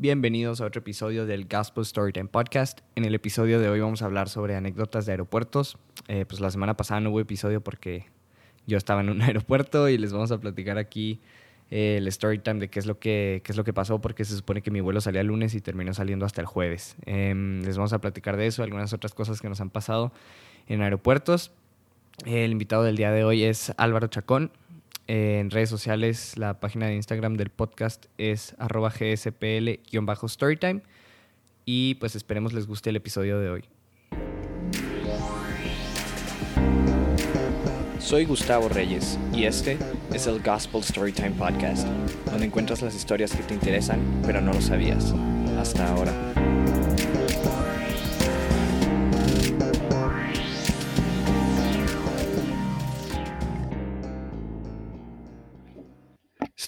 [0.00, 2.82] Bienvenidos a otro episodio del Gospel Storytime Podcast.
[2.94, 5.76] En el episodio de hoy vamos a hablar sobre anécdotas de aeropuertos.
[6.06, 8.06] Eh, pues la semana pasada no hubo episodio porque
[8.68, 11.18] yo estaba en un aeropuerto y les vamos a platicar aquí
[11.72, 14.24] eh, el story time de qué es, lo que, qué es lo que pasó porque
[14.24, 16.94] se supone que mi vuelo salía el lunes y terminó saliendo hasta el jueves.
[17.04, 20.12] Em, les vamos a platicar de eso, algunas otras cosas que nos han pasado
[20.68, 21.50] en aeropuertos.
[22.24, 24.52] El invitado del día de hoy es Álvaro Chacón.
[25.08, 30.82] En redes sociales, la página de Instagram del podcast es arroba gspl-storytime.
[31.64, 33.64] Y pues esperemos les guste el episodio de hoy.
[37.98, 39.76] Soy Gustavo Reyes y este
[40.14, 41.86] es el Gospel Storytime Podcast,
[42.26, 45.12] donde encuentras las historias que te interesan pero no lo sabías
[45.58, 46.12] hasta ahora.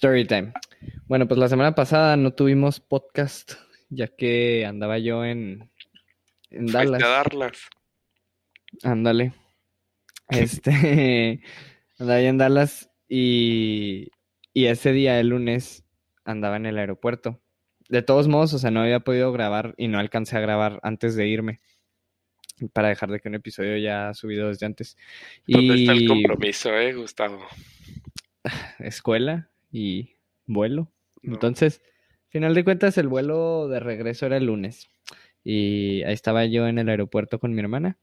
[0.01, 0.55] Storytime.
[1.09, 3.53] Bueno, pues la semana pasada no tuvimos podcast
[3.91, 5.71] ya que andaba yo en,
[6.49, 7.03] en Dallas.
[7.03, 7.69] Dallas.
[8.83, 9.35] Ándale.
[10.31, 11.43] Este,
[11.99, 14.09] andaba en Dallas y,
[14.55, 15.85] y ese día, el lunes,
[16.25, 17.39] andaba en el aeropuerto.
[17.91, 21.15] De todos modos, o sea, no había podido grabar y no alcancé a grabar antes
[21.15, 21.61] de irme.
[22.73, 24.97] Para dejar de que un episodio ya subido desde antes.
[25.47, 27.45] ¿Dónde está el compromiso, eh, Gustavo?
[28.79, 30.93] Escuela y vuelo.
[31.23, 31.83] Entonces,
[32.29, 34.89] final de cuentas, el vuelo de regreso era el lunes.
[35.45, 37.99] Y ahí estaba yo en el aeropuerto con mi hermana.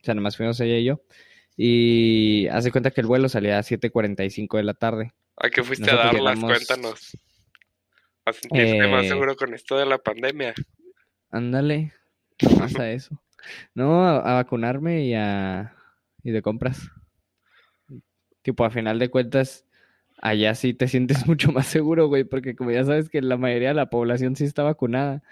[0.00, 1.00] O sea, nomás fuimos ella y yo.
[1.56, 5.12] Y hace cuenta que el vuelo salía a 7.45 de la tarde.
[5.36, 6.38] ¿A qué fuiste a darlas?
[6.38, 7.16] Cuéntanos.
[8.24, 10.54] ¿A sentirte más Eh, seguro con esto de la pandemia?
[11.30, 11.92] Ándale,
[12.42, 13.20] nomás a eso.
[13.74, 15.74] No, a, a vacunarme y a
[16.22, 16.90] y de compras.
[18.42, 19.65] Tipo, a final de cuentas,
[20.28, 23.68] allá sí te sientes mucho más seguro, güey, porque como ya sabes que la mayoría
[23.68, 25.22] de la población sí está vacunada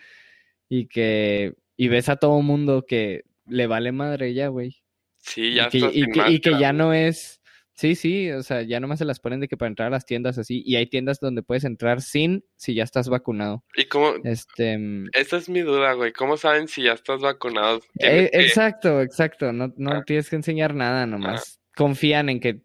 [0.68, 4.82] y que y ves a todo mundo que le vale madre ya, güey.
[5.18, 7.40] Sí, ya y que, y que- y que ya no es,
[7.72, 10.04] sí, sí, o sea, ya nomás se las ponen de que para entrar a las
[10.06, 13.64] tiendas así, y hay tiendas donde puedes entrar sin si ya estás vacunado.
[13.74, 14.12] ¿Y cómo?
[14.22, 16.12] Este, mm, Esa es mi duda, güey.
[16.12, 17.80] ¿Cómo saben si ya estás vacunado?
[17.98, 20.02] eh, exacto, exacto, no, no Ah.
[20.06, 22.60] tienes que enseñar nada, nomás confían en que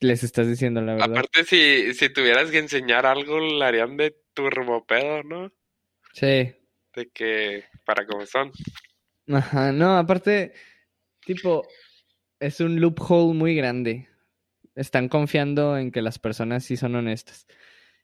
[0.00, 1.10] les estás diciendo la verdad.
[1.10, 5.52] Aparte, si, si tuvieras que enseñar algo, lo harían de turbopedo, ¿no?
[6.12, 6.54] Sí,
[6.94, 8.52] De que, para cómo son.
[9.28, 10.52] ajá, no, aparte,
[11.24, 11.66] tipo,
[12.40, 14.08] es un loophole muy grande.
[14.74, 17.46] Están confiando en que las personas sí son honestas.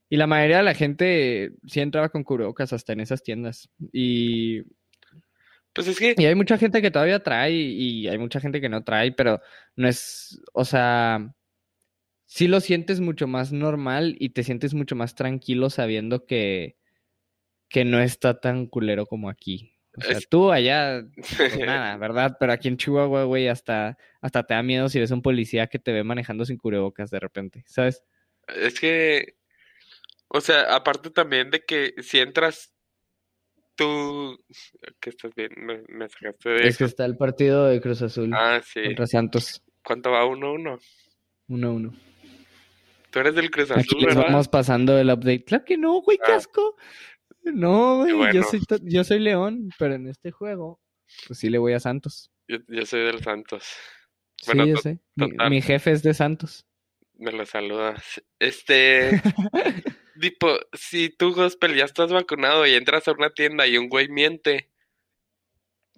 [0.09, 3.69] Y la mayoría de la gente sí entraba con cubrebocas hasta en esas tiendas.
[3.93, 4.63] Y,
[5.73, 8.69] Pues es que, y hay mucha gente que todavía trae y hay mucha gente que
[8.69, 9.41] no trae, pero
[9.77, 11.33] no es, o sea,
[12.31, 16.77] sí lo sientes mucho más normal y te sientes mucho más tranquilo sabiendo que,
[17.69, 19.77] que no está tan culero como aquí.
[19.97, 22.37] O sea, tú allá, pues nada, ¿verdad?
[22.39, 25.67] Pero aquí en Chihuahua, güey, hasta, hasta te da miedo si ves a un policía
[25.67, 28.05] que te ve manejando sin cubrebocas de repente, ¿sabes?
[28.47, 29.35] es que,
[30.29, 32.73] o sea, aparte también de que si entras
[33.75, 34.39] tú,
[35.01, 35.61] ¿qué estás viendo?
[35.61, 38.85] Me, me sacaste de Es que está el partido de Cruz Azul Ah, sí.
[38.85, 40.25] contra Santos, ¿Cuánto va?
[40.27, 40.79] ¿Uno, uno?
[43.11, 43.13] 1-1.
[43.13, 44.25] Tú eres del Cruz Aquí Azul, les ¿verdad?
[44.31, 45.45] vamos pasando el update.
[45.45, 46.27] Claro que no, güey, Ah.
[46.27, 46.77] casco.
[47.43, 50.81] No, güey, yo soy, yo soy León, pero en este juego,
[51.27, 52.31] pues sí le voy a Santos.
[52.49, 53.65] Yo, yo soy del Santos.
[54.37, 54.99] Sí, Bueno, yo to- sé.
[55.17, 56.67] Mi, jefe es de Santos.
[57.15, 58.23] Me lo saludas.
[58.39, 59.11] Este,
[60.21, 64.09] tipo, si tú, Gospel, ya estás vacunado y entras a una tienda y un güey
[64.09, 64.71] miente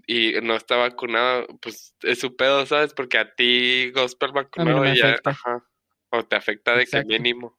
[0.06, 2.92] y no está vacunado, pues es su pedo, ¿sabes?
[2.94, 5.30] Porque a ti, Gospel vacunado, me ya, afecta.
[5.30, 5.64] ajá,
[6.12, 7.08] o te afecta de Exacto.
[7.08, 7.58] que mínimo.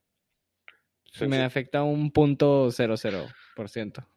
[1.20, 4.08] Me Entonces, afecta un punto cero cero por ciento.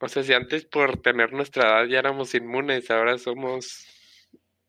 [0.00, 3.86] o sea, si antes por tener nuestra edad ya éramos inmunes, ahora somos...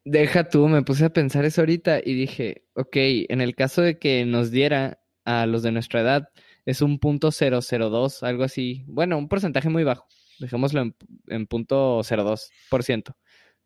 [0.03, 2.95] Deja tú, me puse a pensar eso ahorita y dije, ok,
[3.29, 6.29] en el caso de que nos diera a los de nuestra edad,
[6.65, 8.83] es un punto cero cero dos, algo así.
[8.87, 10.07] Bueno, un porcentaje muy bajo.
[10.39, 10.95] Dejémoslo en,
[11.27, 13.15] en punto cero dos por ciento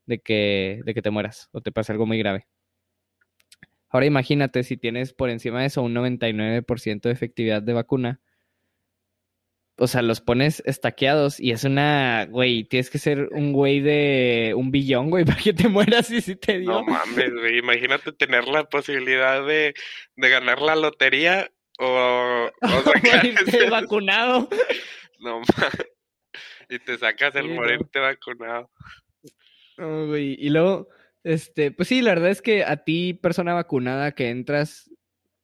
[0.05, 2.47] de que, de que te mueras o te pase algo muy grave.
[3.95, 8.19] Ahora imagínate si tienes por encima de eso un 99% de efectividad de vacuna.
[9.77, 14.53] O sea, los pones estaqueados y es una, güey, tienes que ser un güey de
[14.53, 16.71] un billón, güey, para que te mueras y si te dio.
[16.71, 19.73] No mames, güey, imagínate tener la posibilidad de,
[20.17, 21.49] de ganar la lotería
[21.79, 22.61] o, o
[23.03, 24.49] morirte vacunado.
[25.19, 25.87] No mames.
[26.69, 27.55] Y te sacas el Sí, no.
[27.55, 28.69] morirte vacunado.
[29.77, 30.35] No, güey.
[30.37, 30.89] Y luego,
[31.25, 34.91] este, pues sí, la verdad es que a ti, persona vacunada que entras,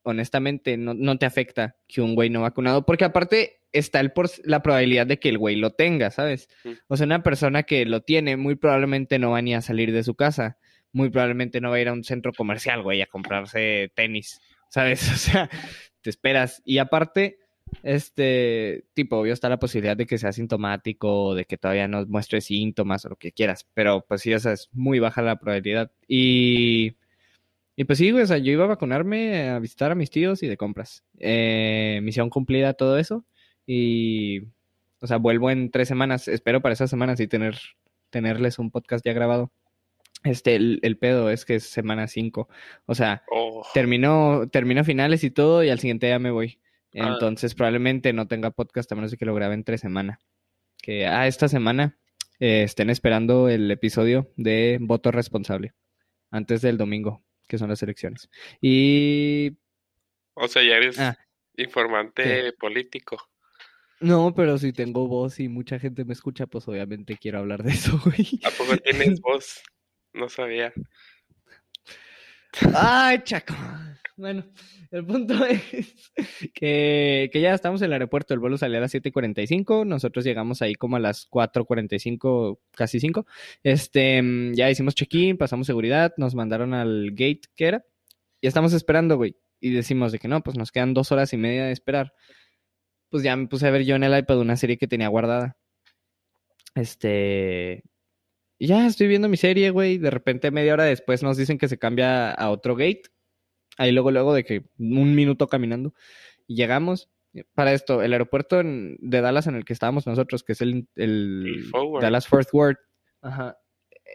[0.03, 4.29] honestamente, no, no te afecta que un güey no vacunado, porque aparte está el por,
[4.43, 6.49] la probabilidad de que el güey lo tenga, ¿sabes?
[6.87, 10.03] O sea, una persona que lo tiene muy probablemente no va ni a salir de
[10.03, 10.59] su casa,
[10.93, 14.39] muy probablemente no va a ir a un centro comercial, güey, a comprarse tenis,
[14.69, 15.01] ¿sabes?
[15.11, 15.49] O sea,
[16.01, 16.61] te esperas.
[16.63, 17.39] Y aparte,
[17.83, 22.41] este, tipo, obvio está la posibilidad de que sea sintomático, de que todavía no muestre
[22.41, 25.91] síntomas o lo que quieras, pero pues sí, o sea, es muy baja la probabilidad.
[26.07, 26.95] Y,
[27.75, 30.47] y pues sí, o sea, yo iba a vacunarme, a visitar a mis tíos y
[30.47, 31.03] de compras.
[31.19, 33.25] Eh, misión cumplida, todo eso.
[33.65, 34.41] Y,
[35.01, 36.27] o sea, vuelvo en tres semanas.
[36.27, 37.57] Espero para esas semanas sí tener,
[38.09, 39.51] tenerles un podcast ya grabado.
[40.23, 42.47] Este, el, el pedo es que es semana cinco.
[42.85, 46.59] O sea, Oh, termino, termino finales y todo y al siguiente día me voy.
[46.95, 47.09] Ah.
[47.13, 50.19] Entonces probablemente no tenga podcast a menos de que lo grabe entre semana.
[50.81, 51.97] Que, ah, esta semana
[52.39, 55.73] eh, estén esperando el episodio de voto responsable
[56.31, 58.29] antes del domingo, que son las elecciones.
[58.61, 59.57] Y
[60.33, 61.17] o sea, ya eres Ah,
[61.57, 63.29] informante político.
[63.99, 67.71] no, pero si tengo voz y mucha gente me escucha, pues obviamente quiero hablar de
[67.71, 68.39] eso, güey.
[68.43, 69.61] ¿A poco tienes voz?
[70.13, 70.73] No sabía.
[72.73, 73.53] Ay, Chaco.
[74.21, 74.45] Bueno,
[74.91, 75.95] el punto es
[76.53, 78.35] que, que ya estamos en el aeropuerto.
[78.35, 79.83] El vuelo salió a las 7:45.
[79.83, 83.25] Nosotros llegamos ahí como a las 4:45, casi 5.
[83.63, 87.85] Este, mm, ya hicimos check-in, pasamos seguridad, nos mandaron al gate que era.
[88.41, 89.35] Y estamos esperando, güey.
[89.59, 92.13] Y decimos de que no, pues nos quedan dos horas y media de esperar.
[93.09, 95.57] Pues ya me puse a ver yo en el iPad una serie que tenía guardada.
[96.75, 97.83] Este.
[98.59, 99.97] Y ya estoy viendo mi serie, güey.
[99.97, 103.03] De repente, media hora después, nos dicen que se cambia a otro gate.
[103.81, 105.93] Ahí luego, luego de que un minuto caminando.
[106.47, 107.09] Y llegamos.
[107.55, 110.87] Para esto, el aeropuerto en- de Dallas en el que estábamos nosotros, que es el,
[110.95, 112.01] el El Forward.
[112.03, 112.79] Dallas Fort Worth.
[113.21, 113.57] Ajá.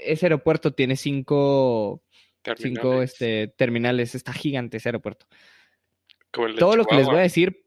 [0.05, 2.05] Ese aeropuerto tiene cinco,
[2.57, 3.13] cinco Terminales.
[3.13, 4.15] este, terminales.
[4.15, 5.27] Está gigante ese aeropuerto.
[6.31, 7.55] Como el de Todo lo que les voy a Chihuahua.
[7.55, 7.65] decir,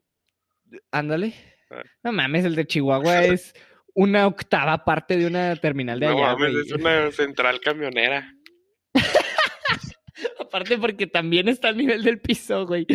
[0.92, 1.34] ándale.
[1.70, 1.82] Ah.
[2.04, 3.52] No mames, el de Chihuahua es
[3.94, 6.64] una octava parte de una terminal de No allá, mames, güey.
[6.64, 8.32] es una central camionera.
[10.50, 12.86] Aparte porque también está al nivel del piso, güey.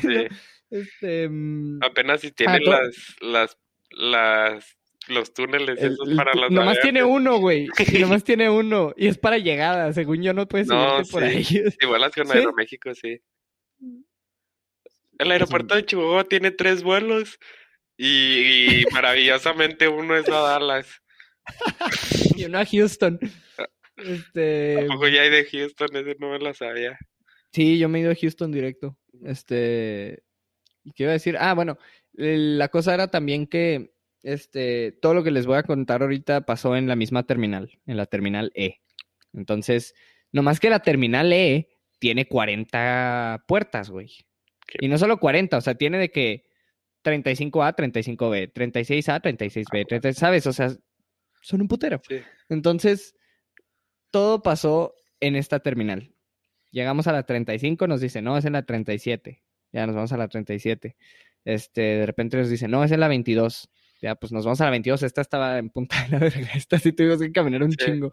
[0.00, 0.26] Sí.
[0.68, 3.56] Este, mm, Apenas si tiene Ah, las, las,
[3.90, 4.76] las,
[5.06, 7.68] los túneles el- esos para los nomás tiene uno, güey.
[7.92, 8.92] Y nomás tiene uno.
[8.96, 9.92] Y es para llegada.
[9.92, 11.58] Según yo, no puedes No, subirte por sí.
[11.62, 11.64] ahí.
[11.86, 12.38] Vuelas con ¿Sí?
[12.38, 13.20] Aeroméxico, sí.
[15.18, 17.38] El aeropuerto de Chihuahua tiene tres vuelos
[17.96, 21.00] y, y maravillosamente uno es a Dallas.
[22.36, 23.20] Y uno a Houston.
[23.96, 24.76] Este.
[24.78, 26.98] Tampoco ya hay de Houston, ese no me lo sabía.
[27.52, 28.96] Sí, yo me he ido a Houston directo.
[29.24, 30.22] Este.
[30.84, 31.36] ¿Y qué iba a decir?
[31.38, 31.78] Ah, bueno,
[32.12, 36.76] la cosa era también que este, todo lo que les voy a contar ahorita pasó
[36.76, 38.80] en la misma terminal, en la terminal E.
[39.32, 39.94] Entonces,
[40.32, 41.68] nomás que la terminal E
[41.98, 44.08] tiene 40 puertas, güey.
[44.66, 46.44] Qué- Y no solo 40, o sea, tiene de que
[47.02, 50.46] 35A, 35B, 36A, 36B, 30, ¿sabes?
[50.46, 50.70] O sea,
[51.40, 52.00] son un putero.
[52.08, 52.20] Sí.
[52.48, 53.14] Entonces,
[54.16, 56.10] todo pasó en esta terminal.
[56.70, 59.42] Llegamos a la 35, nos dice, no, es en la 37.
[59.72, 60.96] Ya nos vamos a la 37.
[61.44, 63.68] Este, de repente nos dice, no, es en la 22.
[64.00, 65.02] Ya, pues nos vamos a la 22.
[65.02, 66.48] Esta estaba en punta de la verga.
[66.54, 67.76] Esta sí tuvimos que caminar un Sí.
[67.76, 68.10] chingo.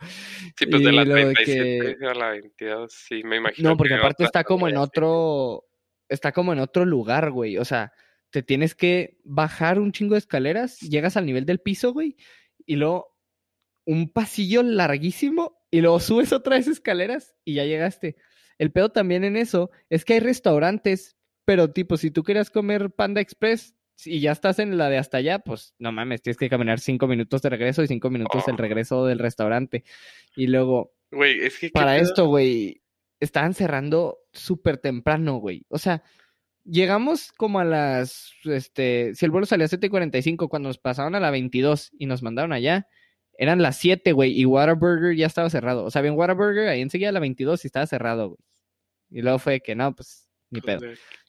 [0.57, 3.69] Sí, pues de la lo de 37 que- a la 22, sí, me imagino.
[3.69, 5.63] No, porque que aparte está como en otro,
[6.09, 7.57] está como en otro lugar, güey.
[7.59, 7.93] O sea,
[8.29, 12.17] te tienes que bajar un chingo de escaleras, llegas al nivel del piso, güey,
[12.65, 13.15] y luego
[13.85, 18.15] un pasillo larguísimo y luego subes otra vez escaleras y ya llegaste.
[18.59, 22.91] El pedo también en eso es que hay restaurantes, pero tipo, si tú querías comer
[22.91, 23.73] Panda Express
[24.05, 27.07] y ya estás en la de hasta allá, pues no mames, tienes que caminar cinco
[27.07, 28.57] minutos de regreso y cinco minutos del Oh.
[28.59, 29.83] regreso del restaurante.
[30.35, 31.67] Y luego, Güey, es que.
[31.67, 32.83] ¿qué para esto, güey,
[33.19, 35.65] estaban cerrando súper temprano, güey.
[35.69, 36.03] O sea,
[36.65, 41.19] llegamos como a las, este, si el vuelo salía a 7.45, cuando nos pasaron a
[41.19, 42.87] la 22 y nos mandaron allá,
[43.37, 45.83] eran las 7, güey, y Whataburger ya estaba cerrado.
[45.85, 48.39] O sea, bien Whataburger ahí enseguida a la 22 y estaba cerrado, güey.
[49.11, 50.81] Y luego fue que, no, pues, ni pedo.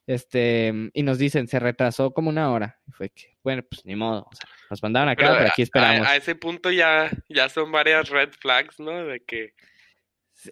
[0.06, 2.78] Este, y nos dicen, se retrasó como una hora.
[2.86, 4.26] Y fue que, bueno, pues ni modo.
[4.30, 6.06] O sea, nos mandaron acá, Pero pero aquí esperamos.
[6.06, 9.04] A, a ese punto ya, ya son varias red flags, ¿no?
[9.04, 9.54] De que.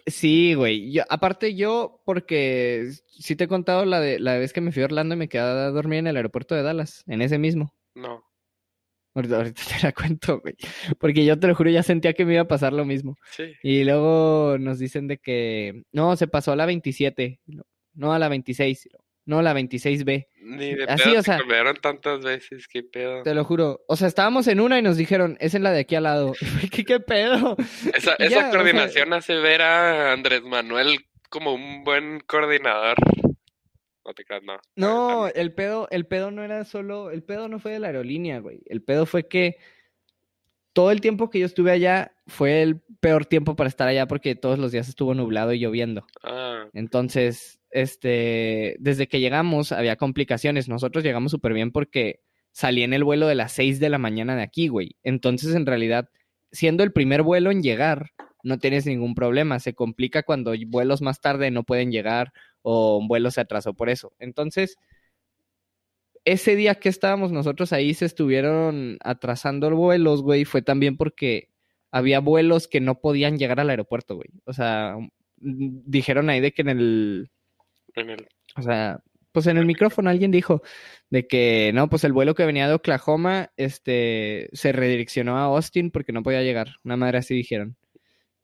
[0.07, 0.91] Sí, güey.
[0.91, 4.81] Yo, aparte yo, porque sí te he contado la de la vez que me fui
[4.81, 7.75] a Orlando y me quedé a dormir en el aeropuerto de Dallas, en ese mismo.
[7.93, 8.23] No.
[9.15, 10.55] Ahorita, ahorita te la cuento, güey.
[10.99, 13.15] Porque yo te lo juro, ya sentía que me iba a pasar lo mismo.
[13.31, 13.53] Sí.
[13.61, 17.39] Y luego nos dicen de que, no, se pasó a la 27,
[17.95, 18.89] no a la 26,
[19.25, 20.27] no a la 26B.
[20.41, 23.23] Ni de Así, pedo o se sea- tantas veces, qué pedo.
[23.23, 23.81] Te lo juro.
[23.87, 26.33] O sea, estábamos en una y nos dijeron, es en la de aquí al lado.
[26.71, 27.55] ¿Qué pedo?
[27.95, 32.95] Esa, esa ya, o sea- coordinación hace ver a Andrés Manuel como un buen coordinador.
[34.05, 34.59] No te creas, no.
[34.75, 38.39] No, el pedo, el pedo no era solo, el pedo no fue de la aerolínea,
[38.39, 38.61] güey.
[38.65, 39.57] El pedo fue que
[40.73, 44.35] todo el tiempo que yo estuve allá fue el peor tiempo para estar allá porque
[44.35, 46.05] todos los días estuvo nublado y lloviendo.
[46.23, 50.67] Ah, Entonces, este, desde que llegamos había complicaciones.
[50.67, 54.35] Nosotros llegamos súper bien porque salí en el vuelo de las 6 de la mañana
[54.35, 54.97] de aquí, güey.
[55.03, 56.09] Entonces, en realidad,
[56.51, 58.11] siendo el primer vuelo en llegar,
[58.43, 59.59] no tienes ningún problema.
[59.59, 63.89] Se complica cuando vuelos más tarde no pueden llegar o un vuelo se atrasó por
[63.89, 64.13] eso.
[64.19, 64.77] Entonces,
[66.25, 71.49] ese día que estábamos nosotros ahí se estuvieron atrasando vuelos, güey, fue también porque
[71.91, 74.29] había vuelos que no podían llegar al aeropuerto, güey.
[74.45, 74.95] O sea,
[75.37, 77.31] mm, dijeron ahí de que en el,
[77.95, 78.27] en el...
[78.55, 79.01] o sea,
[79.31, 80.61] pues en el micrófono alguien dijo
[81.09, 85.91] de que no, pues el vuelo que venía de Oklahoma, este, se redireccionó a Austin
[85.91, 86.77] porque no podía llegar.
[86.83, 87.75] Una madre así dijeron.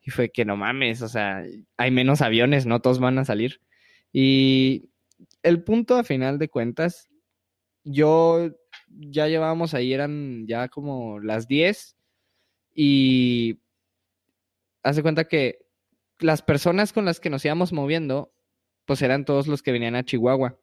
[0.02, 1.44] Y fue que no mames, o sea,
[1.76, 3.60] hay menos aviones, no todos van a salir.
[4.12, 4.90] Y
[5.42, 7.08] el punto a final de cuentas,
[7.84, 8.50] yo
[8.88, 11.96] ya llevábamos ahí, eran ya como las 10
[12.74, 13.60] y
[14.82, 15.66] hace cuenta que
[16.18, 18.32] las personas con las que nos íbamos moviendo,
[18.84, 20.58] pues eran todos los que venían a Chihuahua.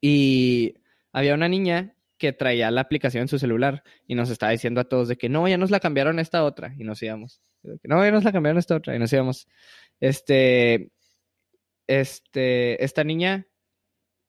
[0.00, 0.74] Y
[1.12, 4.84] había una niña que traía la aplicación en su celular y nos estaba diciendo a
[4.84, 7.42] todos de que no, ya nos la cambiaron a esta otra y nos íbamos.
[7.82, 9.48] No, ya nos la cambiaron a esta otra y nos íbamos.
[10.00, 10.90] Este,
[11.86, 13.46] este, esta niña,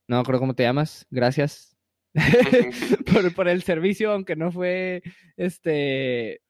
[0.10, 1.76] no acuerdo cómo te llamas, gracias
[3.12, 5.02] por, por el servicio, aunque no fue,
[5.38, 6.42] este,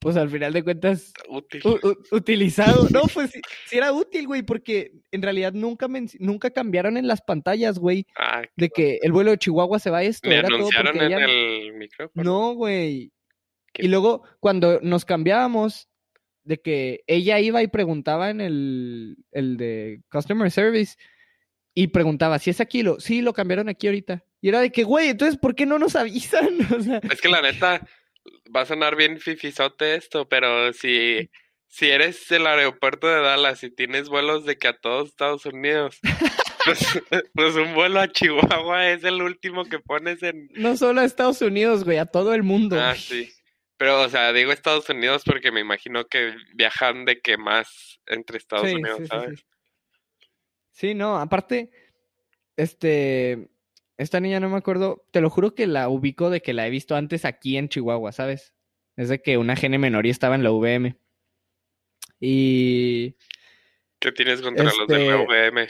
[0.00, 1.62] pues al final de cuentas, Útil.
[2.12, 2.88] utilizado.
[2.90, 7.08] No, pues sí, sí era útil, güey, porque en realidad nunca, men- nunca cambiaron en
[7.08, 10.28] las pantallas, güey, Ah, de que el vuelo de Chihuahua se va a esto.
[10.28, 12.22] me Era anunciaron en ella- el micrófono.
[12.24, 13.12] No, güey.
[13.72, 13.84] ¿Qué?
[13.86, 15.88] Y luego, cuando nos cambiábamos,
[16.46, 20.96] de que ella iba y preguntaba en el, el de Customer Service
[21.74, 24.24] y preguntaba, si es aquí, lo, sí, lo cambiaron aquí ahorita.
[24.40, 26.48] Y era de que, güey, entonces, ¿por qué no nos avisan?
[26.76, 27.86] O sea, Es que la neta,
[28.54, 31.28] va a sonar bien fifisote esto, pero si,
[31.66, 35.98] si eres el aeropuerto de Dallas y tienes vuelos de que a todos Estados Unidos,
[36.64, 37.02] pues,
[37.34, 40.48] pues un vuelo a Chihuahua es el último que pones en...
[40.54, 42.80] no solo a Estados Unidos, güey, a todo el mundo.
[42.80, 43.32] Ah, sí.
[43.78, 48.38] Pero, o sea, digo Estados Unidos porque me imagino que viajan de que más entre
[48.38, 49.40] Estados Sí, Unidos, sí, ¿sabes?
[49.40, 49.46] sí.
[50.72, 51.70] Sí, no, aparte,
[52.56, 53.48] este,
[53.96, 56.70] esta niña no me acuerdo, te lo juro que la ubico de que la he
[56.70, 58.54] visto antes aquí en Chihuahua, ¿sabes?
[58.96, 60.96] Es de que una gene menor y estaba en la VM.
[62.20, 63.16] Y
[63.98, 65.68] ¿Qué tienes contra los del Este, UVM?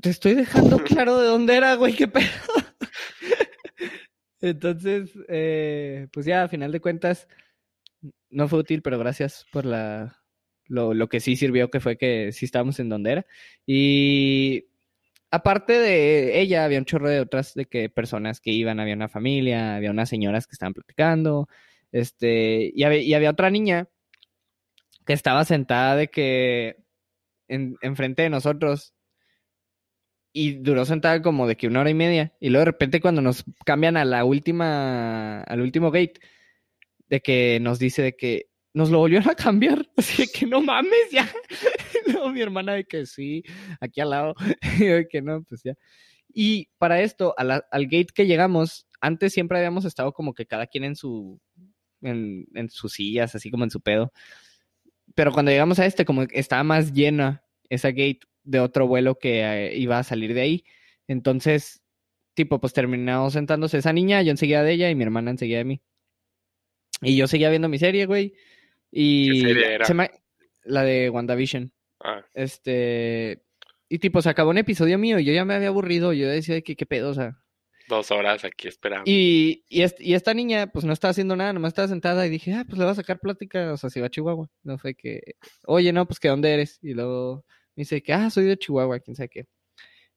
[0.00, 2.26] te estoy dejando claro de dónde era, güey, qué pedo.
[4.42, 7.28] Entonces, eh, pues ya, a final de cuentas,
[8.30, 10.18] no fue útil, pero gracias por la
[10.66, 13.26] lo, lo que sí sirvió, que fue que sí estábamos en donde era.
[13.66, 14.66] Y
[15.30, 19.08] aparte de ella, había un chorro de otras de que personas que iban, había una
[19.08, 21.48] familia, había unas señoras que estaban platicando,
[21.92, 23.88] este, y había, otra niña
[25.06, 26.76] que estaba sentada de que
[27.48, 28.94] en, enfrente de nosotros
[30.32, 32.32] y duró sentada como de que una hora y media.
[32.40, 36.20] Y luego de repente cuando nos cambian a la última, al último gate,
[37.08, 39.86] de que nos dice de que nos lo volvieron a cambiar.
[39.96, 41.30] Así que no mames ya.
[42.06, 43.42] Luego mi hermana de que sí,
[43.80, 44.34] aquí al lado.
[44.78, 45.74] Y de que no, pues ya.
[46.34, 50.84] Y para esto, al gate que llegamos, antes siempre habíamos estado como que cada quien
[50.84, 51.38] en su,
[52.00, 54.12] en, en sus sillas, así como en su pedo.
[55.14, 59.40] Pero cuando llegamos a este, como estaba más llena esa gate de otro vuelo que
[59.42, 60.64] eh, iba a salir de ahí.
[61.08, 61.82] Entonces,
[62.34, 65.64] tipo, pues terminamos sentándose esa niña, yo enseguida de ella y mi hermana enseguida de
[65.64, 65.80] mí.
[67.00, 68.34] Y yo seguía viendo mi serie, güey.
[68.90, 69.84] Y ¿Qué serie era?
[69.84, 70.10] se me-
[70.64, 71.72] la de WandaVision.
[72.00, 73.42] Ah, Este.
[73.88, 76.12] Y tipo, se acabó un episodio mío y yo ya me había aburrido.
[76.12, 77.36] Yo decía que qué pedo, o sea.
[77.88, 79.02] dos horas aquí esperando.
[79.10, 82.30] Y, y, est- y esta niña, pues no estaba haciendo nada, nomás estaba sentada y
[82.30, 84.48] dije, ah, pues le voy a sacar plática, o sea, si va a Chihuahua.
[84.62, 85.34] No fue que,
[85.66, 86.78] oye, no, pues que dónde eres.
[86.82, 87.44] Y luego
[87.76, 89.46] me dice que, ah, soy de Chihuahua, quién sabe qué.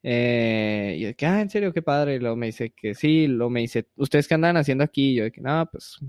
[0.04, 2.16] Eh, y yo que, ah, en serio, qué padre.
[2.16, 5.12] Y luego me dice que sí, luego me dice, ¿ustedes qué andan haciendo aquí?
[5.14, 6.00] Y yo que, no, pues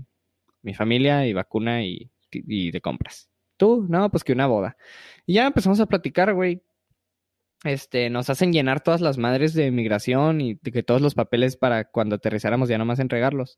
[0.61, 3.29] mi familia y vacuna y, y de compras.
[3.57, 3.85] ¿Tú?
[3.89, 4.77] No, pues que una boda.
[5.25, 6.61] Y ya empezamos a platicar, güey.
[7.63, 11.57] Este, nos hacen llenar todas las madres de migración y de que todos los papeles
[11.57, 13.57] para cuando aterrizáramos ya nomás entregarlos.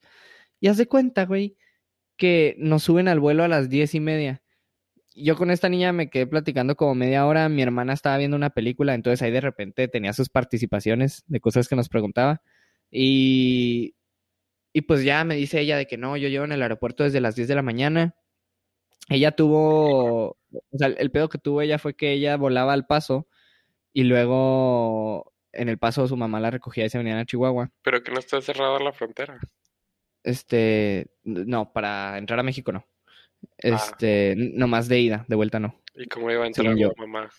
[0.61, 1.57] Y haz de cuenta, güey,
[2.17, 4.41] que nos suben al vuelo a las diez y media.
[5.21, 7.49] Yo con esta niña me quedé platicando como media hora.
[7.49, 11.67] Mi hermana estaba viendo una película, entonces ahí de repente tenía sus participaciones de cosas
[11.67, 12.41] que nos preguntaba.
[12.89, 13.95] Y,
[14.73, 17.21] y pues ya me dice ella de que no, yo llevo en el aeropuerto desde
[17.21, 18.15] las 10 de la mañana.
[19.09, 23.27] Ella tuvo, o sea, el pedo que tuvo ella fue que ella volaba al paso
[23.91, 27.71] y luego en el paso su mamá la recogía y se venían a Chihuahua.
[27.81, 29.39] Pero que no está cerrada la frontera.
[30.23, 32.85] Este, no, para entrar a México no.
[33.57, 35.81] Este, nomás de ida, de vuelta no.
[35.95, 36.91] ¿Y cómo iba a entrar yo.
[36.97, 37.29] mamá?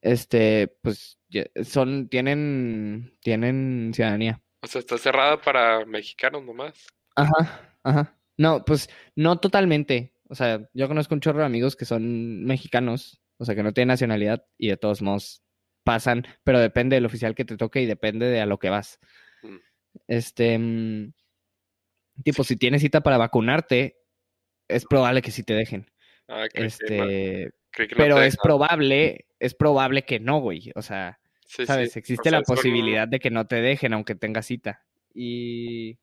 [0.00, 1.18] Este, pues
[1.64, 4.42] son, tienen, tienen ciudadanía.
[4.62, 6.86] O sea, está cerrada para mexicanos nomás.
[7.16, 8.16] Ajá, ajá.
[8.36, 10.14] No, pues no totalmente.
[10.28, 13.72] O sea, yo conozco un chorro de amigos que son mexicanos, o sea, que no
[13.72, 15.42] tienen nacionalidad y de todos modos
[15.84, 18.98] pasan, pero depende del oficial que te toque y depende de a lo que vas.
[19.42, 19.56] Mm.
[20.06, 21.12] Este, mm,
[22.22, 23.98] tipo, si tienes cita para vacunarte,
[24.70, 25.90] es probable que sí te dejen.
[26.28, 30.70] Ah, Este, creí que no pero te es probable, es probable que no, güey.
[30.74, 31.66] O sea, Sí, sí.
[31.66, 31.96] ¿sabes?
[31.96, 34.84] O Existe sea, la posibilidad de que no te dejen aunque tengas cita.
[35.12, 35.98] Y...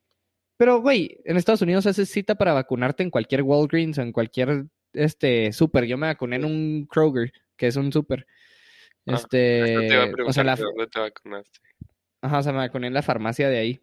[0.57, 4.65] Pero, güey, en Estados Unidos haces cita para vacunarte en cualquier Walgreens o en cualquier
[4.91, 5.86] este super.
[5.86, 8.27] Yo me vacuné en un Kroger, que es un super.
[9.05, 11.59] Ah, te Este, iba a o sea, preguntar la, de dónde te vacunaste.
[12.21, 13.81] ajá, o sea, me vacuné en la farmacia de ahí.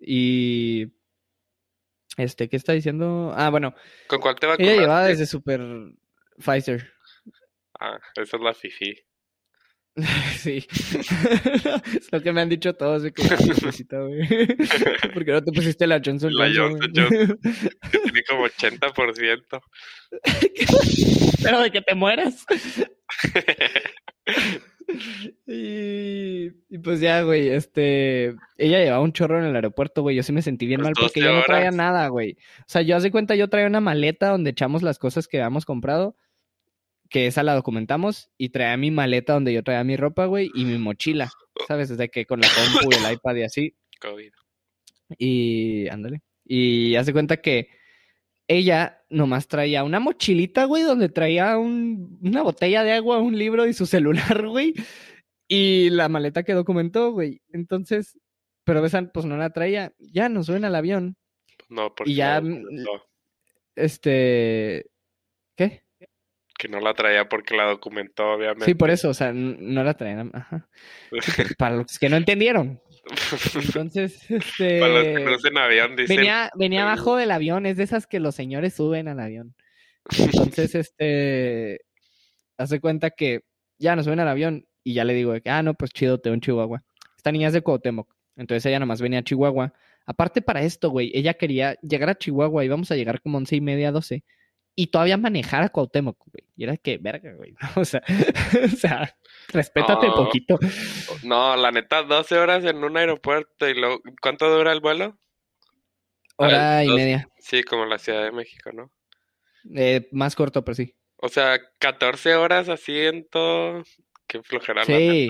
[0.00, 0.92] Y
[2.16, 3.32] este, ¿qué está diciendo?
[3.36, 3.74] Ah, bueno,
[4.06, 4.80] ¿Con cuál te ella vacunaste?
[4.80, 5.60] llevaba desde super
[6.38, 6.92] Pfizer.
[7.80, 8.94] Ah, esa es la fifi.
[10.38, 10.66] Sí.
[10.68, 14.26] es lo que me han dicho todos de que "Ah, necesito, güey.
[15.14, 17.38] ¿Por qué no te pusiste la Johnson La Johnson, Johnson?
[17.92, 19.60] Que tiene como 80%.
[21.44, 22.44] Pero de que te mueras.
[25.46, 30.22] Y, y pues ya, güey, este, ella llevaba un chorro en el aeropuerto, güey, yo
[30.22, 32.36] sí me sentí bien Pues mal porque 12 yo no traía nada, güey.
[32.60, 35.64] O sea, yo hace cuenta, yo traía una maleta donde echamos las cosas que habíamos
[35.64, 36.16] comprado,
[37.10, 40.64] que esa la documentamos, y traía mi maleta donde yo traía mi ropa, güey, y
[40.64, 41.30] mi mochila,
[41.68, 41.90] ¿sabes?
[41.90, 43.76] Desde que con la compu y el iPad y así.
[44.00, 44.32] COVID.
[45.18, 46.22] Y ándale.
[46.44, 47.68] Y hace cuenta que
[48.48, 53.66] ella nomás traía una mochilita, güey, donde traía un- una botella de agua, un libro
[53.66, 54.74] y su celular, güey.
[55.48, 57.42] Y la maleta que documentó, güey.
[57.52, 58.18] Entonces,
[58.64, 59.92] pero esa pues no la traía.
[59.98, 61.16] Ya nos suben al avión.
[61.68, 62.84] No, porque ya, la mm.
[63.76, 64.86] Este.
[65.56, 65.84] ¿Qué?
[66.56, 68.64] que no la traía porque la documentó, obviamente.
[68.66, 70.30] Sí, por eso, o sea, no la traían.
[70.32, 70.68] Ajá.
[71.58, 72.80] Para los que no entendieron.
[73.54, 74.80] Entonces, este.
[74.80, 76.16] Para los que no usen avión, dicen.
[76.16, 79.54] Venía, venía abajo del avión, es de esas que los señores suben al avión.
[80.18, 81.80] Entonces, este,
[82.58, 83.40] hace cuenta que
[83.78, 86.40] ya nos suben al avión y ya le digo ah, no, pues chido, te en
[86.40, 86.82] Chihuahua.
[87.16, 89.72] Esta niña es de Cuauhtémoc, entonces ella nomás venía a Chihuahua.
[90.06, 93.56] Aparte para esto, güey, ella quería llegar a Chihuahua y vamos a llegar como once
[93.56, 94.24] y media, doce.
[94.76, 96.44] Y todavía manejar a Cuauhtémoc, güey.
[96.56, 97.54] Y era que, verga, güey.
[97.76, 98.02] O sea,
[98.64, 99.16] o sea,
[99.48, 100.14] respétate No.
[100.14, 100.58] poquito.
[101.22, 105.16] No, la neta, 12 horas en un aeropuerto y luego, ¿cuánto dura el vuelo?
[106.36, 107.28] Hora y dos- media.
[107.38, 108.90] Sí, como la Ciudad de México, ¿no?
[109.76, 110.94] Eh, más corto, pero sí.
[111.16, 113.82] O sea, 14 horas así en todo.
[114.26, 115.28] Qué flojera Sí.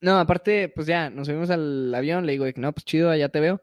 [0.00, 3.40] No, aparte, pues ya, nos subimos al avión, le digo no, pues chido, allá te
[3.40, 3.60] veo.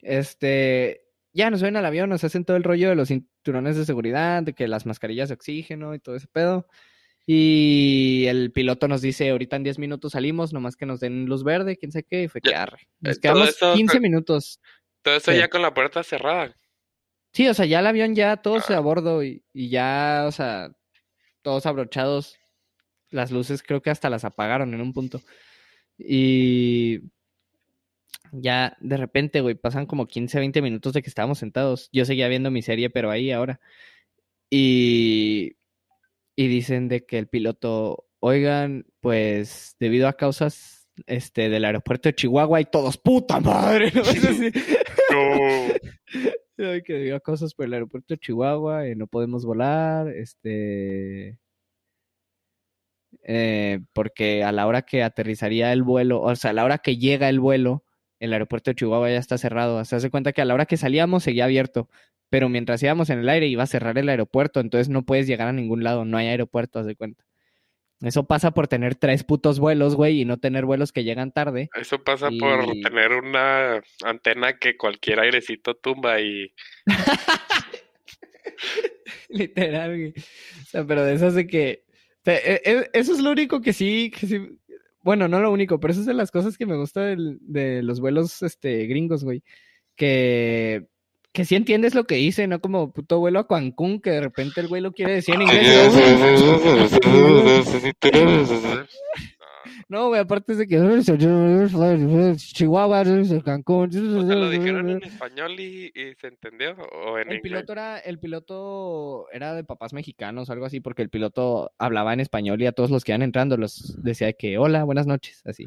[0.00, 3.08] Este, ya nos suben al avión, nos hacen todo el rollo de los
[3.42, 6.66] cinturones de seguridad, de que las mascarillas de oxígeno y todo ese pedo.
[7.26, 11.44] Y el piloto nos dice, ahorita en 10 minutos salimos, nomás que nos den luz
[11.44, 12.88] verde, quién sabe qué, y fue que arre.
[13.00, 14.60] Nos eh, todo quedamos eso- 15 minutos.
[15.02, 15.38] Todo eso Sí.
[15.38, 16.56] ya con la puerta cerrada.
[17.32, 18.76] Sí, o sea, ya el avión ya todos Ah.
[18.76, 20.70] a bordo y, y ya, o sea,
[21.42, 22.38] todos abrochados.
[23.10, 25.20] Las luces creo que hasta las apagaron en un punto.
[25.98, 27.00] Y
[28.32, 31.88] ya de repente, güey, pasan como 15, 20 minutos de que estábamos sentados.
[31.92, 33.60] Yo seguía viendo mi serie, pero ahí ahora.
[34.50, 35.56] Y,
[36.36, 42.14] y dicen de que el piloto, oigan, pues debido a causas este, del aeropuerto de
[42.14, 43.92] Chihuahua y todos, puta madre.
[43.94, 44.02] ¿no?
[45.12, 45.74] No.
[46.84, 51.38] Que debido a cosas por el aeropuerto de Chihuahua, eh, no podemos volar, este,
[53.24, 56.98] eh, porque a la hora que aterrizaría el vuelo, o sea, a la hora que
[56.98, 57.84] llega el vuelo,
[58.22, 59.84] el aeropuerto de Chihuahua ya está cerrado.
[59.84, 61.88] Se hace cuenta que a la hora que salíamos seguía abierto,
[62.30, 65.48] pero mientras íbamos en el aire iba a cerrar el aeropuerto, entonces no puedes llegar
[65.48, 67.24] a ningún lado, no hay aeropuerto, haz de cuenta.
[68.00, 71.70] Eso pasa por tener tres putos vuelos, güey, y no tener vuelos que llegan tarde.
[71.80, 76.52] Eso pasa por tener una antena que cualquier airecito tumba y
[79.28, 80.10] Literal, güey.
[80.10, 81.84] O sea, pero de esas de que.
[82.20, 84.38] o sea, e- e- eso es lo único que sí, que sí.
[85.02, 87.82] Bueno, no lo único, pero eso es de las cosas que me gusta del- de
[87.82, 89.42] los vuelos este, gringos, güey.
[89.96, 90.86] Que.
[91.32, 94.60] Que sí entiendes lo que dice, no como puto vuelo a Cancún, que de repente
[94.60, 95.94] el güey lo quiere decir en inglés.
[99.88, 100.76] No, güey, aparte es de que.
[102.36, 103.04] Chihuahua,
[103.44, 103.88] Cancún.
[103.88, 107.42] O sea, lo dijeron en español y, y se entendió o en El inglés.
[107.42, 112.20] piloto era, el piloto era de papás mexicanos, algo así, porque el piloto hablaba en
[112.20, 115.42] español y a todos los que iban entrando los decía de que hola, buenas noches,
[115.44, 115.66] así.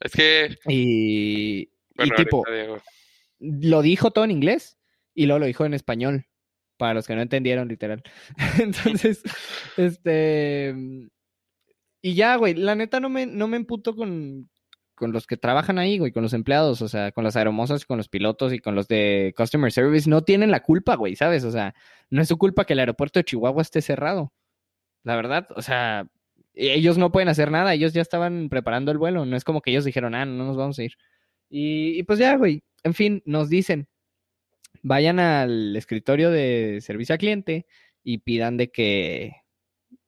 [0.00, 2.44] Es que, Y, bueno, y tipo,
[3.38, 4.78] lo dijo todo en inglés
[5.14, 6.26] y luego lo dijo en español,
[6.76, 8.02] para los que no entendieron literal.
[8.60, 9.22] Entonces,
[9.76, 10.74] este...
[12.02, 14.50] Y ya, güey, la neta no me, no me emputo con,
[14.94, 17.96] con los que trabajan ahí, güey, con los empleados, o sea, con las aeromosas, con
[17.96, 20.10] los pilotos y con los de Customer Service.
[20.10, 21.44] No tienen la culpa, güey, ¿sabes?
[21.44, 21.74] O sea,
[22.10, 24.32] no es su culpa que el aeropuerto de Chihuahua esté cerrado.
[25.04, 26.08] La verdad, o sea,
[26.54, 29.70] ellos no pueden hacer nada, ellos ya estaban preparando el vuelo, no es como que
[29.70, 30.94] ellos dijeron, ah, no nos vamos a ir.
[31.48, 33.88] Y, y pues ya, güey, en fin, nos dicen,
[34.82, 37.66] vayan al escritorio de servicio al cliente
[38.04, 39.41] y pidan de que,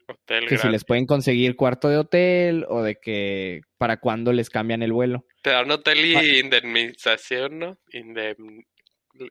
[0.06, 4.50] Hotel que si les pueden conseguir cuarto de hotel o de que para cuándo les
[4.50, 5.26] cambian el vuelo.
[5.42, 7.78] Te dan hotel y indemnización, ¿no?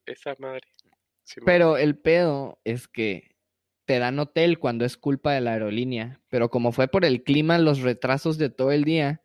[0.05, 0.67] Esa madre.
[1.23, 3.33] Sí, Pero el pedo es que
[3.85, 7.57] te dan hotel cuando es culpa de la aerolínea, pero como fue por el clima,
[7.57, 9.23] los retrasos de todo el día,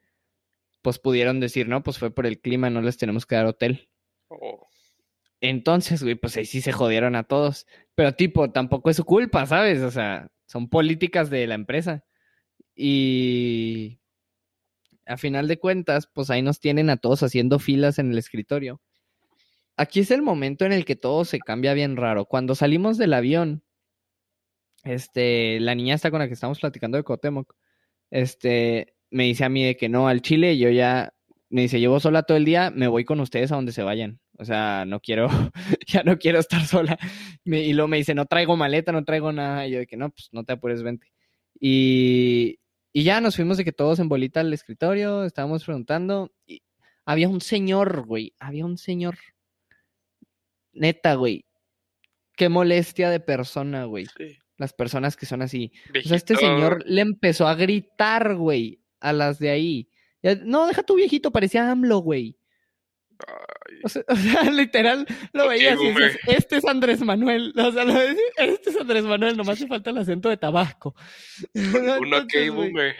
[0.83, 3.89] pues pudieron decir, no, pues fue por el clima, no les tenemos que dar hotel.
[4.29, 4.69] Oh,
[5.41, 7.67] Entonces, güey, pues ahí sí se jodieron a todos.
[7.95, 9.81] Pero tipo, tampoco es su culpa, ¿sabes?
[9.83, 12.05] O sea, son políticas de la empresa.
[12.75, 14.01] Y
[15.07, 18.81] a final de cuentas, pues ahí nos tienen a todos haciendo filas en el escritorio.
[19.77, 22.25] Aquí es el momento en el que todo se cambia bien raro.
[22.25, 23.63] Cuando salimos del avión,
[24.85, 27.55] este, la niña está con la que estamos platicando de Cotemoc,
[28.11, 31.15] este, me dice a mí de que no, al Chile, yo ya,
[31.51, 34.21] me dice, llevo sola todo el día, me voy con ustedes a donde se vayan.
[34.41, 35.29] O sea, no quiero,
[35.87, 36.97] ya no quiero estar sola.
[37.45, 39.67] Me- y luego me dice, no traigo maleta, no traigo nada.
[39.67, 41.13] Y yo de que no, pues no te apures, vente.
[41.61, 42.61] Y,
[42.93, 46.33] y ya nos fuimos de que todos en bolita al escritorio, estábamos preguntando.
[46.47, 46.63] Y
[47.05, 49.17] había un señor, güey, había un señor.
[50.73, 51.45] Neta, güey.
[52.37, 54.07] Qué molestia de persona, güey.
[54.17, 54.37] sí.
[54.57, 55.71] Las personas que son así.
[56.05, 59.89] O sea, este señor le empezó a gritar, güey, a las de ahí.
[60.45, 62.38] No, deja tu viejito, parecía AMLO, güey.
[63.85, 67.53] O sea, o sea, literal, lo veías y dices, este es Andrés Manuel.
[67.57, 70.95] O sea, lo ves, este es Andrés Manuel, nomás le falta el acento de Tabasco.
[71.55, 71.99] ¿No?
[71.99, 72.97] un ok Entonces, güey, boomer.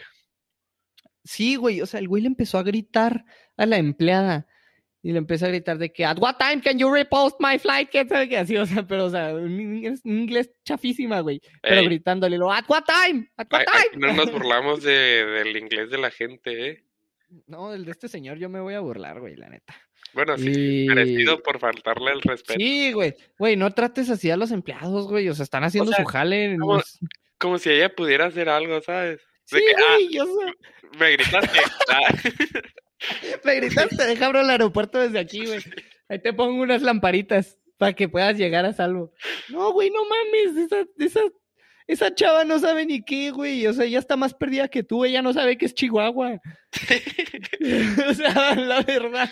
[1.23, 3.25] Sí, güey, o sea, el güey le empezó a gritar
[3.57, 4.47] a la empleada.
[5.01, 7.89] Y le empezó a gritar de que, ¿At what time can you repost my flight?
[7.89, 8.57] ¿Qué sabe qué así?
[8.57, 11.39] O sea, pero, o sea, un inglés, un inglés chafísima, güey.
[11.61, 13.29] Pero Ey, gritándole, lo, ¿At what time?
[13.37, 14.07] ¿At what time?
[14.07, 14.91] no nos burlamos de,
[15.25, 16.83] del inglés de la gente, ¿eh?
[17.47, 19.73] No, el de este señor yo me voy a burlar, güey, la neta.
[20.13, 22.59] Bueno, sí, Y- merecido por faltarle el respeto.
[22.59, 23.15] Sí, güey.
[23.37, 25.29] Güey, no trates así a los empleados, güey.
[25.29, 26.57] O sea, están haciendo sea, su jale.
[27.37, 29.19] Como si ella pudiera hacer algo, ¿sabes?
[29.51, 30.97] De Sí, que, ah, güey, yo sé.
[30.99, 31.59] me gritaste.
[33.01, 35.59] Ah, Me gritaste, deja abro el aeropuerto desde aquí, güey.
[36.09, 39.13] Ahí te pongo unas lamparitas para que puedas llegar a salvo.
[39.47, 40.57] No, güey, no mames.
[40.65, 41.21] Esa, esa,
[41.89, 43.65] esa chava no sabe ni qué, güey.
[43.65, 45.05] O sea, ella está más perdida que tú.
[45.05, 46.39] Ella no sabe que es Chihuahua.
[48.09, 49.31] o sea, la verdad.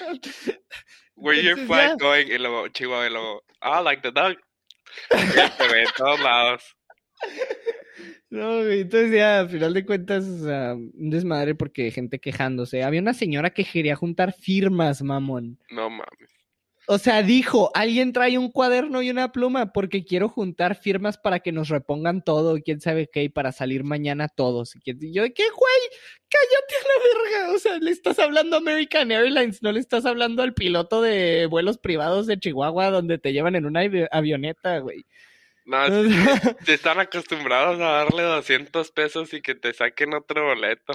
[1.16, 1.96] Where your flight ya.
[2.00, 2.26] going?
[2.26, 4.38] Y luego, Chihuahua, y luego, ah, like the dog.
[5.12, 6.64] Este, güey, en todos lados.
[8.32, 12.82] No, güey, entonces ya, al final de cuentas, o sea, un desmadre porque gente quejándose.
[12.82, 15.60] Había una señora que quería juntar firmas, mamón.
[15.70, 16.34] No mames.
[16.90, 21.42] O sea, dijo, alguien trae un cuaderno y una pluma porque quiero juntar firmas para
[21.42, 24.74] que nos repongan todo, quién sabe qué, y para salir mañana todos.
[24.86, 25.82] Y yo, ¿qué, güey?
[26.30, 27.56] Cállate a la verga.
[27.56, 31.46] O sea, le estás hablando a American Airlines, no le estás hablando al piloto de
[31.48, 35.06] vuelos privados de Chihuahua donde te llevan en una avi- avioneta, güey.
[35.66, 40.14] No, O es- sea, te están acostumbrados a darle 200 pesos y que te saquen
[40.14, 40.94] otro boleto.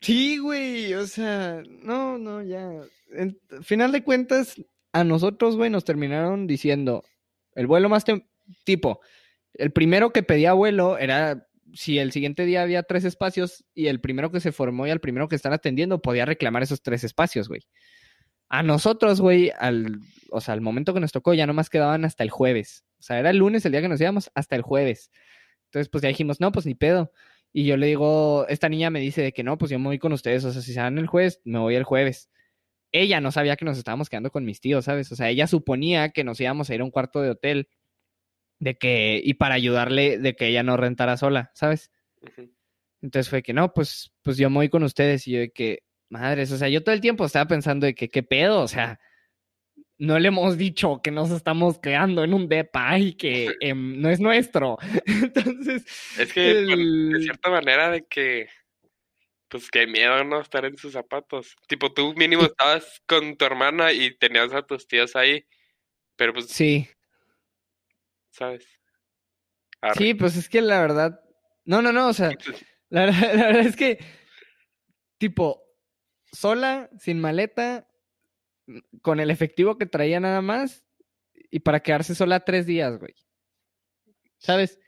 [0.00, 2.70] Sí, güey, o sea, no, no, ya.
[3.10, 4.54] En final de cuentas,
[4.92, 7.04] a nosotros, güey, nos terminaron diciendo
[7.54, 8.04] el vuelo más
[8.64, 9.00] tipo,
[9.54, 14.00] el primero que pedía vuelo era si el siguiente día había tres espacios y el
[14.00, 17.48] primero que se formó y al primero que están atendiendo podía reclamar esos tres espacios,
[17.48, 17.62] güey.
[18.48, 19.98] A nosotros, güey, al,
[20.30, 22.84] o sea, al momento que nos tocó ya nomás quedaban hasta el jueves.
[22.98, 25.10] O sea, era el lunes el día que nos íbamos hasta el jueves.
[25.66, 27.12] Entonces, pues ya dijimos, no, pues ni pedo.
[27.52, 29.98] Y yo le digo, esta niña me dice de que no, pues yo me voy
[29.98, 32.30] con ustedes, o sea, si se dan el jueves, me voy el jueves.
[32.92, 35.10] Ella no sabía que nos estábamos quedando con mis tíos, ¿sabes?
[35.12, 37.68] O sea, ella suponía que nos íbamos a ir a un cuarto de hotel
[38.60, 41.90] de que, y para ayudarle de que ella no rentara sola, ¿sabes?
[43.00, 45.84] Entonces fue que no, pues, pues yo me voy con ustedes y yo de que,
[46.08, 48.62] madres, o sea, yo todo el tiempo estaba pensando de que, ¿qué pedo?
[48.62, 48.98] O sea,
[49.98, 54.10] no le hemos dicho que nos estamos quedando en un depa y que em, no
[54.10, 54.78] es nuestro.
[55.06, 55.84] Entonces,
[56.18, 58.48] Es que, bueno, de cierta manera, de que,
[59.48, 60.40] pues qué miedo, ¿no?
[60.40, 61.56] Estar en sus zapatos.
[61.66, 65.46] Tipo, tú mínimo estabas con tu hermana y tenías a tus tíos ahí,
[66.16, 66.88] pero pues, sí,
[68.30, 68.66] ¿sabes?
[69.80, 69.94] Arre.
[69.96, 71.20] sí, pues es que la verdad,
[71.64, 72.30] no, no, no, o sea,
[72.88, 73.98] la, verdad- la verdad es que,
[75.18, 75.62] tipo,
[76.32, 77.88] sola, sin maleta,
[79.02, 80.84] con el efectivo que traía nada más,
[81.50, 83.14] y para quedarse sola tres días, güey.
[84.38, 84.78] ¿Sabes?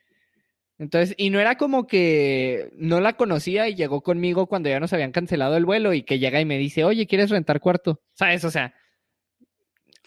[0.81, 4.95] Entonces, y no era como que no la conocía y llegó conmigo cuando ya nos
[4.95, 8.01] habían cancelado el vuelo y que llega y me dice, oye, ¿quieres rentar cuarto?
[8.15, 8.47] ¿Sabes?
[8.47, 8.73] O sea,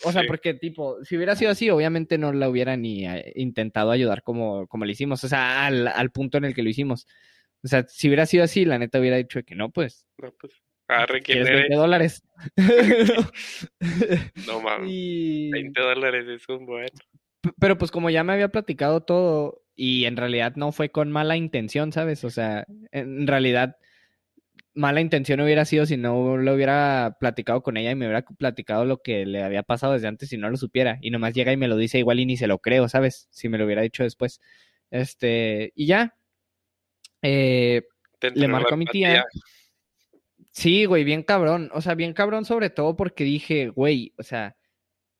[0.03, 3.91] o sea, porque tipo, si hubiera sido así, obviamente no la hubiera ni eh, intentado
[3.91, 7.05] ayudar como, como le hicimos, o sea, al, al punto en el que lo hicimos.
[7.63, 10.07] O sea, si hubiera sido así, la neta hubiera dicho que no, pues.
[10.17, 10.53] No, pues.
[10.88, 11.62] Arre, ¿quién ¿Quieres eres?
[11.69, 12.23] 20 dólares?
[14.47, 14.89] No mames.
[14.91, 15.51] y...
[15.51, 16.89] 20 dólares es un buen.
[17.59, 21.38] Pero pues como ya me había platicado todo y en realidad no fue con mala
[21.38, 22.23] intención, ¿sabes?
[22.23, 23.77] O sea, en realidad
[24.75, 28.86] mala intención hubiera sido si no lo hubiera platicado con ella y me hubiera platicado
[28.86, 30.97] lo que le había pasado desde antes y no lo supiera.
[31.01, 33.27] Y nomás llega y me lo dice igual y ni se lo creo, ¿sabes?
[33.31, 34.41] Si me lo hubiera dicho después.
[34.91, 36.15] Este, y ya.
[37.21, 37.83] Eh,
[38.21, 39.25] le marcó a mi tía.
[40.51, 41.69] Sí, güey, bien cabrón.
[41.73, 44.55] O sea, bien cabrón sobre todo porque dije, güey, o sea,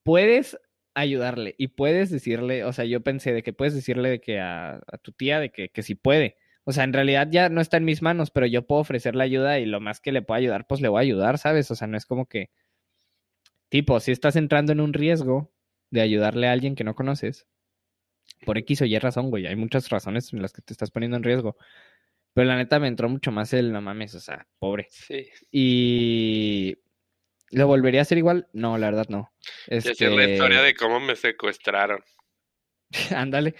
[0.04, 0.58] puedes
[0.96, 4.76] ayudarle y puedes decirle, o sea, yo pensé de que puedes decirle de que a,
[4.76, 6.38] a tu tía de que, que sí puede.
[6.66, 9.60] O sea, en realidad ya no está en mis manos, pero yo puedo ofrecerle ayuda
[9.60, 11.70] y lo más que le pueda ayudar, pues le voy a ayudar, ¿sabes?
[11.72, 12.52] O sea, no es como que,
[13.70, 15.52] tipo, si estás entrando en un riesgo
[15.92, 17.48] de ayudarle a alguien que no conoces,
[18.46, 21.18] por X o Y razón, güey, hay muchas razones en las que te estás poniendo
[21.18, 21.58] en riesgo.
[22.34, 24.88] Pero la neta me entró mucho más el, no mames, o sea, pobre.
[24.90, 25.28] Sí.
[25.52, 26.78] Y
[27.54, 28.48] ¿lo volvería a hacer igual?
[28.54, 29.32] No, la verdad no.
[29.82, 32.00] Y así es la Este, historia de cómo me secuestraron.
[33.16, 33.56] ándale.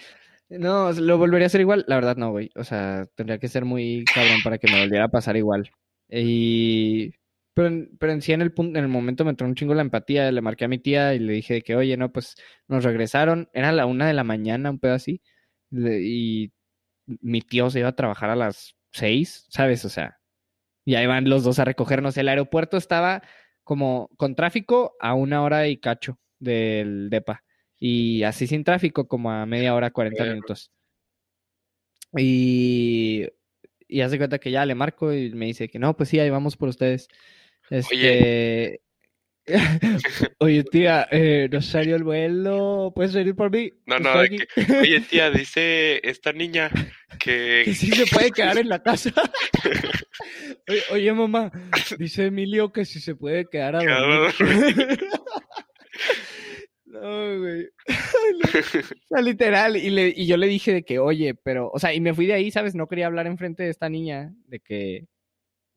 [0.50, 1.86] No, ¿lo volvería a hacer igual?
[1.88, 2.52] La verdad no, güey.
[2.56, 5.72] O sea, tendría que ser muy cabrón para que me volviera a pasar igual.
[6.10, 7.12] Y
[7.56, 9.74] pero, en- pero en sí en el punto, en el momento me entró un chingo
[9.74, 12.36] la empatía, le marqué a mi tía y le dije que, oye, no, pues
[12.68, 15.22] nos regresaron, era la una de la mañana, un pedo así,
[15.72, 16.52] y
[17.08, 19.86] mi tío se iba a trabajar a las seis, ¿sabes?
[19.86, 20.18] O sea,
[20.86, 22.18] y ahí van los dos a recogernos.
[22.18, 23.24] El aeropuerto estaba
[23.64, 27.44] como con tráfico a una hora y cacho del DEPA.
[27.80, 30.36] Y así sin tráfico, como a media hora, 40 Verga.
[30.36, 30.72] minutos.
[32.16, 33.28] Y,
[33.88, 36.30] y hace cuenta que ya le marco y me dice que no, pues sí, ahí
[36.30, 37.08] vamos por ustedes.
[37.70, 38.82] Este.
[40.40, 42.94] Oye, tía, eh, nos salió el vuelo.
[42.96, 43.72] ¿Puedes venir por mí?
[43.86, 44.48] No, no, de que,
[44.80, 46.72] oye tía, dice esta niña
[47.20, 49.12] que Que sí se puede quedar en la casa.
[50.68, 51.52] Oye, oye, mamá,
[51.98, 55.00] dice Emilio que si se puede quedar a dormir.
[56.86, 57.70] No, güey.
[59.10, 59.76] No, literal.
[59.78, 62.28] Y, le, y yo le dije de que, oye, pero, o sea, y me fui
[62.28, 62.76] de ahí, ¿sabes?
[62.76, 65.08] No quería hablar enfrente de esta niña de que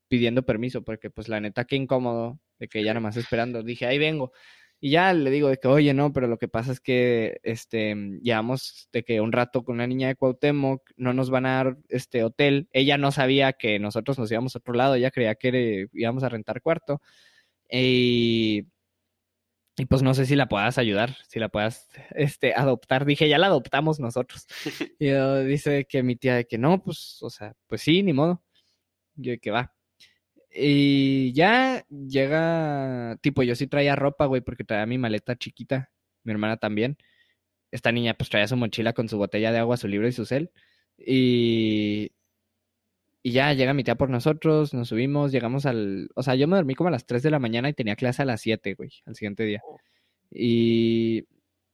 [0.09, 3.62] pidiendo permiso, porque pues la neta, qué incómodo de que ella nada más esperando.
[3.62, 4.33] Dije, ahí vengo.
[4.81, 7.95] Y ya le digo de que, oye, no, pero lo que pasa es que, este,
[8.23, 11.79] llevamos de que un rato con una niña de Cuauhtémoc, no nos van a dar,
[11.89, 12.69] este, hotel.
[12.73, 16.29] Ella no sabía que nosotros nos íbamos a otro lado, ella creía que íbamos a
[16.29, 17.01] rentar cuarto.
[17.71, 18.67] Y,
[19.79, 23.05] y pues no sé si la puedas ayudar, si la puedas, este, adoptar.
[23.05, 24.47] Dije, ya la adoptamos nosotros.
[24.99, 28.12] Y yo, dice que mi tía de que no, pues, o sea, pues sí, ni
[28.12, 28.43] modo.
[29.17, 29.76] Yo de que va.
[30.59, 35.90] Y ya llega, tipo, yo sí traía ropa, güey, porque traía mi maleta chiquita,
[36.25, 36.97] mi hermana también.
[37.71, 40.25] Esta niña pues traía su mochila con su botella de agua, su libro y su
[40.25, 40.51] cel.
[40.99, 42.12] Y,
[43.23, 46.09] y ya llega mi tía por nosotros, nos subimos, llegamos al...
[46.14, 48.23] O sea, yo me dormí como a las 3 de la mañana y tenía clase
[48.23, 49.62] a las 7, güey, al siguiente día.
[50.31, 51.27] Y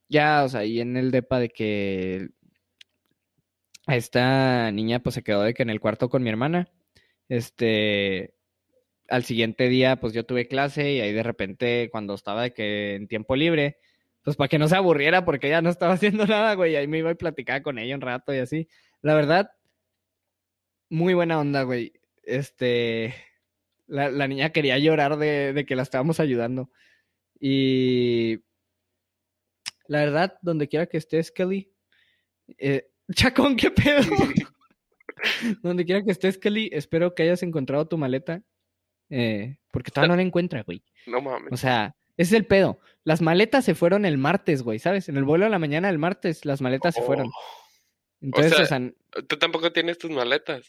[0.09, 2.29] ya, o sea, y en el depa de que
[3.87, 6.69] esta niña pues se quedó de que en el cuarto con mi hermana.
[7.29, 8.33] Este,
[9.09, 12.95] al siguiente día, pues yo tuve clase y ahí de repente, cuando estaba de que
[12.95, 13.77] en tiempo libre,
[14.23, 16.99] pues para que no se aburriera porque ella no estaba haciendo nada, güey, ahí me
[16.99, 18.67] iba y platicaba con ella un rato y así.
[19.01, 19.51] La verdad,
[20.89, 21.93] muy buena onda, güey.
[22.23, 23.15] Este,
[23.87, 26.69] la, la niña quería llorar de, de que la estábamos ayudando.
[27.39, 28.39] Y
[29.87, 31.71] la verdad, donde quiera que estés, Kelly,
[32.57, 34.01] eh, Chacón, ¿qué pedo?
[35.61, 38.43] Donde quiera que estés, Kelly, espero que hayas encontrado tu maleta.
[39.09, 40.83] Eh, porque todavía no la encuentra, güey.
[41.05, 41.51] No mames.
[41.51, 42.79] O sea, ese es el pedo.
[43.03, 45.09] Las maletas se fueron el martes, güey, ¿sabes?
[45.09, 47.27] En el vuelo de la mañana del martes, las maletas se fueron.
[47.27, 47.63] Oh.
[48.21, 50.65] Entonces, sea, o sea, Tú tampoco tienes tus maletas.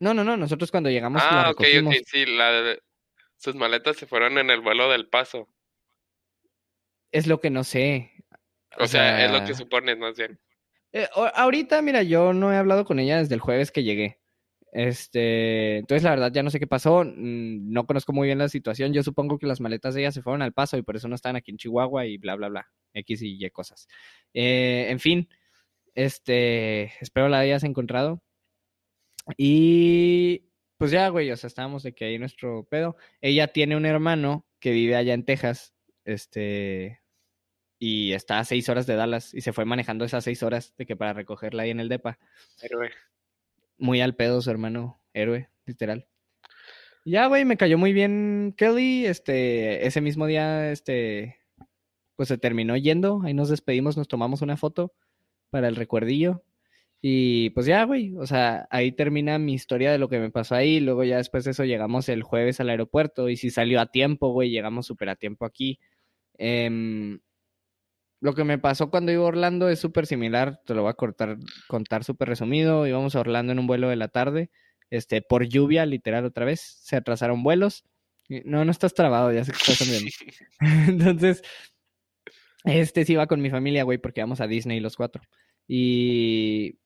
[0.00, 2.76] no, no, no, nosotros cuando llegamos Ah, ok, ok, sí, la
[3.42, 5.48] sus maletas se fueron en el vuelo del paso.
[7.10, 8.12] Es lo que no sé.
[8.78, 10.38] O, sea, es lo que supones más bien.
[10.92, 14.21] Eh, ahorita, mira, yo no he hablado con ella desde el jueves que llegué.
[14.72, 18.48] Este, entonces la verdad ya no sé qué pasó, mm, no conozco muy bien la
[18.48, 18.92] situación.
[18.92, 21.14] Yo supongo que las maletas de ella se fueron al paso y por eso no
[21.14, 22.68] están aquí en Chihuahua y bla, bla, bla.
[22.94, 23.86] X y Y cosas.
[24.34, 25.28] Eh, en fin,
[25.94, 28.22] este, espero la hayas encontrado.
[29.36, 32.96] Y pues ya, güey, o sea, estábamos de que ahí nuestro pedo.
[33.20, 37.00] Ella tiene un hermano que vive allá en Texas, este,
[37.78, 40.86] y está a seis horas de Dallas y se fue manejando esas seis horas de
[40.86, 42.18] que para recogerla ahí en el DEPA.
[42.62, 42.90] Héroe.
[43.82, 46.06] Muy al pedo su hermano, héroe, literal.
[47.04, 49.06] Ya, güey, me cayó muy bien Kelly.
[49.06, 51.40] Este, ese mismo día, este,
[52.14, 53.22] pues se terminó yendo.
[53.24, 54.94] Ahí nos despedimos, nos tomamos una foto
[55.50, 56.44] para el recuerdillo.
[57.00, 60.54] Y pues ya, güey, o sea, ahí termina mi historia de lo que me pasó
[60.54, 60.78] ahí.
[60.78, 64.28] Luego ya después de eso llegamos el jueves al aeropuerto y si salió a tiempo,
[64.32, 65.80] güey, llegamos súper a tiempo aquí.
[66.38, 67.18] Em,
[68.22, 70.94] lo que me pasó cuando iba a Orlando es súper similar, te lo voy a
[70.94, 72.86] cortar, contar súper resumido.
[72.86, 74.48] Íbamos a Orlando en un vuelo de la tarde,
[74.90, 76.60] este, por lluvia, literal, otra vez.
[76.60, 77.84] Se atrasaron vuelos.
[78.28, 80.04] No, no estás trabado, ya sé que estás también.
[80.88, 81.42] Entonces,
[82.62, 85.24] este sí iba con mi familia, güey, porque vamos a Disney los cuatro.
[85.66, 86.78] Y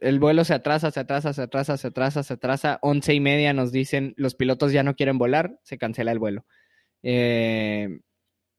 [0.00, 2.78] el vuelo se atrasa, se atrasa, se atrasa, se atrasa, se atrasa.
[2.80, 6.46] Once y media nos dicen, los pilotos ya no quieren volar, se cancela el vuelo.
[7.02, 8.00] Eh,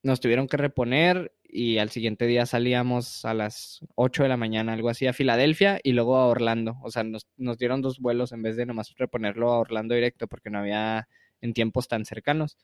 [0.04, 4.74] nos tuvieron que reponer y al siguiente día salíamos a las 8 de la mañana,
[4.74, 6.78] algo así, a Filadelfia y luego a Orlando.
[6.84, 10.28] O sea, nos, nos dieron dos vuelos en vez de nomás reponerlo a Orlando directo
[10.28, 11.08] porque no había
[11.42, 12.58] en tiempos tan cercanos.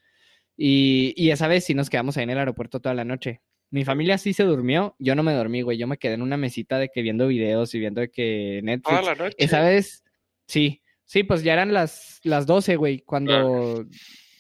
[0.55, 3.41] Y, y esa vez sí nos quedamos ahí en el aeropuerto toda la noche.
[3.71, 5.77] Mi familia sí se durmió, yo no me dormí, güey.
[5.77, 8.99] Yo me quedé en una mesita de que viendo videos y viendo de que Netflix.
[8.99, 9.35] Toda la noche.
[9.39, 10.03] Esa vez,
[10.47, 13.85] sí, sí, pues ya eran las, las 12, güey, cuando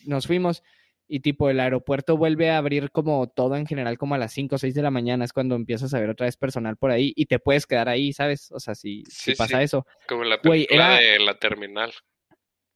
[0.05, 0.63] nos fuimos.
[1.07, 4.55] Y tipo, el aeropuerto vuelve a abrir como todo en general, como a las 5
[4.55, 7.13] o 6 de la mañana, es cuando empiezas a ver otra vez personal por ahí
[7.15, 8.51] y te puedes quedar ahí, ¿sabes?
[8.51, 9.03] O sea, si,
[9.37, 9.63] pasa sí.
[9.63, 9.85] eso.
[10.07, 11.93] Como en la Güey, era- de la terminal.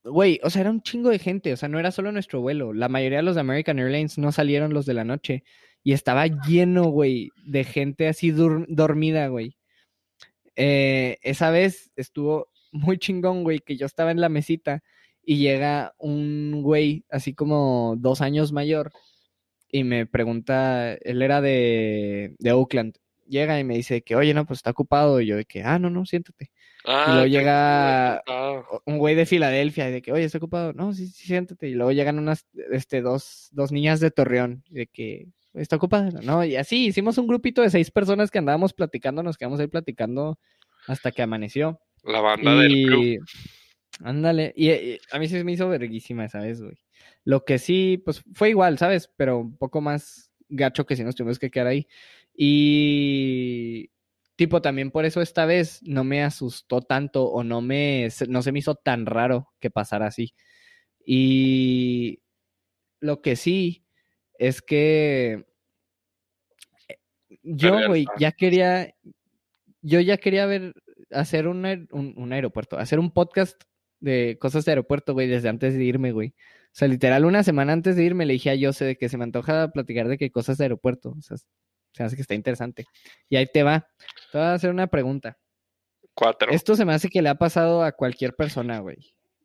[0.04, 2.72] Güey, o sea, era un chingo de gente, o sea, no era solo nuestro vuelo.
[2.74, 5.44] La mayoría de los de American Airlines no salieron los de la noche.
[5.84, 9.58] Y estaba lleno, güey, de gente así dur- dormida, güey.
[10.56, 14.84] Eh, esa vez estuvo muy chingón, güey, que yo estaba en la mesita
[15.32, 18.92] y llega un güey así como dos años mayor
[19.72, 22.96] y me pregunta, él era de, de Oakland,
[23.28, 25.22] llega y me dice que, oye, no, pues está ocupado.
[25.22, 26.50] Y yo de que, ah, no, no, siéntate.
[26.84, 28.24] Ah, luego que- llega-
[28.86, 30.74] un güey de Filadelfia y de que, oye, está ocupado.
[30.74, 31.68] No, sí, sí, siéntate.
[31.70, 36.10] Y luego llegan unas, este, dos, dos niñas de Torreón y de que está ocupada.
[36.24, 39.68] No, y así hicimos un grupito de seis personas que andábamos platicando, nos quedamos ahí
[39.68, 40.39] platicando
[40.88, 41.80] hasta que amaneció.
[42.04, 43.26] la banda del club.
[44.02, 46.78] Ándale, y, y a mí sí me hizo verguísima esa vez, güey.
[47.26, 49.12] Lo que sí, pues fue igual, ¿sabes?
[49.18, 51.88] Pero un poco más gacho que si nos tuvimos que quedar ahí.
[52.34, 53.92] Y
[54.38, 58.42] tipo, también por eso esta vez no me asustó tanto o no me, se- no
[58.42, 60.34] se me hizo tan raro que pasara así.
[61.06, 62.22] Y
[63.02, 63.86] lo que sí
[64.38, 65.46] es que
[66.88, 67.00] eh,
[67.44, 68.96] yo, güey, ya quería,
[69.82, 70.74] yo ya quería ver,
[71.12, 73.62] hacer un, un aeropuerto, hacer un podcast
[74.00, 76.30] de cosas de aeropuerto, güey, desde antes de irme, güey.
[76.30, 79.18] O sea, literal, una semana antes de irme le dije a Jose de que se
[79.18, 81.16] me antoja platicar de qué cosas de aeropuerto.
[81.18, 81.46] O sea, se
[82.00, 82.86] me hace que está interesante.
[83.28, 83.88] Y ahí te va.
[84.32, 85.38] Te voy a hacer una pregunta.
[86.14, 86.52] Cuatro.
[86.52, 88.98] Esto se me hace que le ha pasado a cualquier persona, güey.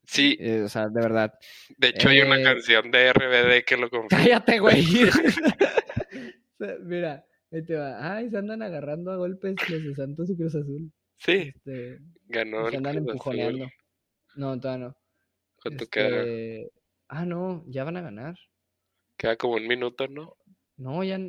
[0.07, 1.33] Sí, Eh, o sea, de verdad.
[1.79, 4.23] de hecho hay una eh, canción de RBD que lo confirma.
[4.23, 4.85] Cállate, güey.
[6.85, 8.17] Mira, ahí te va.
[8.17, 10.93] Ay, se andan agarrando a golpes los de Santos y Cruz Azul.
[11.17, 13.71] Sí, Este, ganó se andan Azul.
[14.37, 14.97] No, todavía no.
[15.62, 16.09] ¿Cuánto queda?
[16.20, 16.70] Este,
[17.09, 18.37] Ah, no, ya van a ganar.
[19.16, 20.37] Queda como un minuto, ¿no?
[20.77, 21.20] No, ya,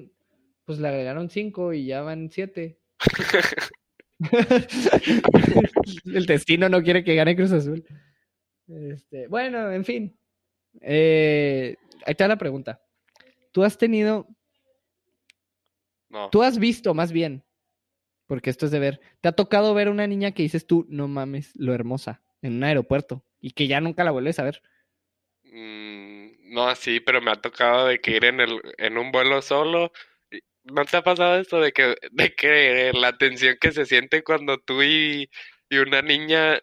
[0.63, 2.79] pues le agregaron cinco y ya van siete.
[6.05, 7.85] El destino no quiere que gane Cruz Azul.
[8.67, 10.17] Este, bueno, en fin.
[10.81, 12.81] Eh, ahí está la pregunta.
[13.51, 14.27] ¿Tú has tenido,
[16.09, 16.29] No.
[16.29, 17.43] tú has visto más bien,
[18.25, 21.07] porque esto es de ver, te ha tocado ver una niña que dices tú, no
[21.07, 24.61] mames, lo hermosa, en un aeropuerto y que ya nunca la vuelves a ver?
[25.43, 29.41] Mm, no así, pero me ha tocado de que ir en el, en un vuelo
[29.41, 29.91] solo.
[30.63, 34.57] ¿No te ha pasado esto de que, de que la tensión que se siente cuando
[34.57, 35.29] tú y,
[35.69, 36.59] y una niña,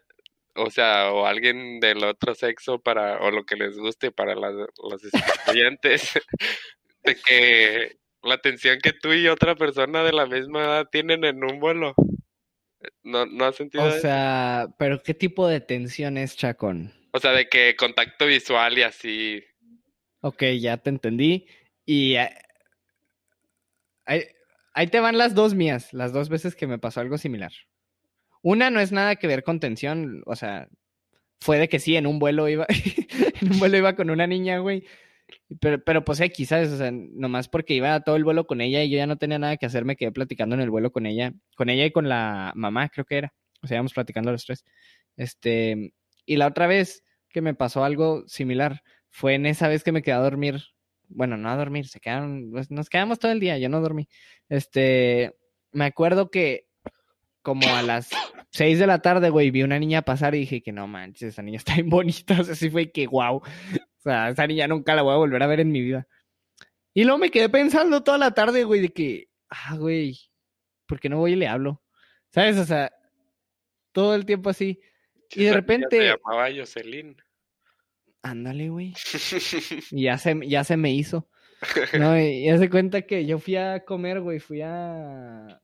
[0.55, 4.53] o sea, o alguien del otro sexo para, o lo que les guste para las,
[4.53, 6.19] los estudiantes,
[7.03, 11.43] de que la tensión que tú y otra persona de la misma edad tienen en
[11.43, 11.93] un vuelo?
[13.03, 14.01] ¿No, no has sentido O eso?
[14.01, 16.93] sea, pero ¿qué tipo de tensión es, Chacón?
[17.11, 19.43] O sea, de que contacto visual y así.
[20.21, 21.47] Ok, ya te entendí.
[21.85, 22.29] Y eh,
[24.05, 24.23] ahí,
[24.73, 27.51] ahí te van las dos mías, las dos veces que me pasó algo similar.
[28.41, 30.67] Una no es nada que ver con tensión, o sea,
[31.39, 32.65] fue de que sí, en un vuelo iba,
[33.41, 34.83] en un vuelo iba con una niña, güey.
[35.59, 36.69] Pero, pero pues X, ¿sabes?
[36.71, 39.39] O sea, nomás porque iba todo el vuelo con ella y yo ya no tenía
[39.39, 42.09] nada que hacer, me quedé platicando en el vuelo con ella, con ella y con
[42.09, 43.33] la mamá, creo que era.
[43.61, 44.65] O sea, íbamos platicando los tres.
[45.15, 45.93] Este,
[46.25, 50.01] y la otra vez que me pasó algo similar fue en esa vez que me
[50.01, 50.61] quedé a dormir.
[51.07, 54.07] Bueno, no a dormir, se quedaron, pues, nos quedamos todo el día, yo no dormí.
[54.49, 55.35] Este,
[55.71, 56.67] me acuerdo que
[57.43, 58.09] como a las
[58.51, 61.41] 6 de la tarde, güey, vi una niña pasar y dije que no manches, esa
[61.43, 62.35] niña está bien bonita.
[62.41, 63.41] O sea, fue que wow.
[64.03, 66.07] O sea, esa niña nunca la voy a volver a ver en mi vida.
[66.93, 70.19] Y luego me quedé pensando toda la tarde, güey, de que, ah, güey,
[70.85, 71.81] ¿por qué no voy y le hablo?
[72.29, 72.57] ¿Sabes?
[72.57, 72.91] O sea,
[73.93, 74.81] todo el tiempo así.
[75.31, 75.97] Y de repente.
[75.97, 77.15] Se llamaba Jocelyn.
[78.23, 78.93] Ándale, güey.
[79.91, 81.29] y ya se, ya se me hizo.
[81.97, 84.39] No, y ya se cuenta que yo fui a comer, güey.
[84.39, 85.61] Fui a.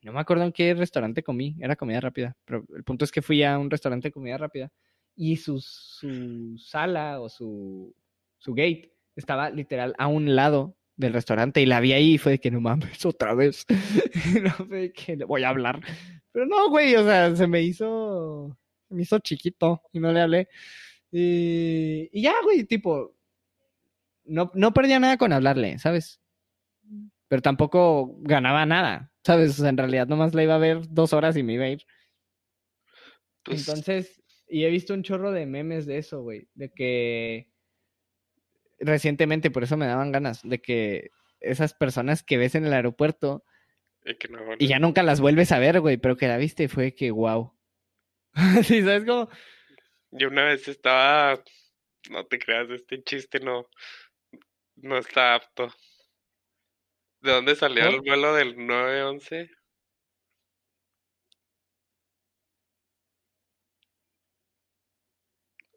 [0.00, 1.56] No me acuerdo en qué restaurante comí.
[1.60, 2.34] Era comida rápida.
[2.46, 4.72] Pero el punto es que fui a un restaurante de comida rápida.
[5.20, 7.92] Y su, su sala o su,
[8.38, 12.32] su gate estaba literal a un lado del restaurante y la vi ahí y fue
[12.32, 13.66] de que no mames, otra vez.
[14.42, 15.80] no fue que le voy a hablar.
[16.30, 18.56] Pero no, güey, o sea, se me hizo,
[18.88, 20.48] se me hizo chiquito y no le hablé.
[21.10, 23.16] Y, y ya, güey, tipo,
[24.24, 26.20] no, no perdía nada con hablarle, ¿sabes?
[27.26, 29.50] Pero tampoco ganaba nada, ¿sabes?
[29.58, 31.70] O sea, en realidad nomás la iba a ver dos horas y me iba a
[31.70, 31.84] ir.
[33.42, 34.17] Pues Entonces,
[34.48, 37.48] y he visto un chorro de memes de eso, güey, de que
[38.78, 43.44] recientemente, por eso me daban ganas, de que esas personas que ves en el aeropuerto
[44.58, 47.52] y, ya nunca las vuelves a ver, güey, pero que la viste fue que wow.
[48.64, 49.28] sí, ¿sabes cómo?
[50.10, 51.42] Yo una vez estaba,
[52.10, 53.68] no te creas, este chiste no,
[54.76, 55.70] no está apto.
[57.20, 59.50] ¿De dónde salió el vuelo del 911?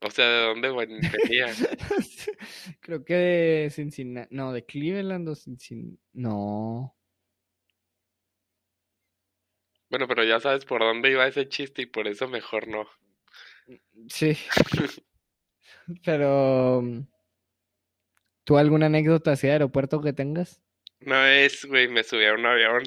[0.04, 1.48] O sea, ¿de dónde venía?
[2.82, 4.36] Creo que de Cincinnati.
[4.36, 6.00] No, de Cleveland o Cincinnati.
[6.14, 6.96] No.
[9.92, 12.88] Bueno, pero ya sabes por dónde iba ese chiste y por eso mejor no.
[14.08, 14.36] Sí.
[16.04, 16.82] pero.
[18.44, 20.64] ¿Tú alguna anécdota hacia aeropuerto que tengas?
[21.02, 22.84] No es, güey, me subí a un avión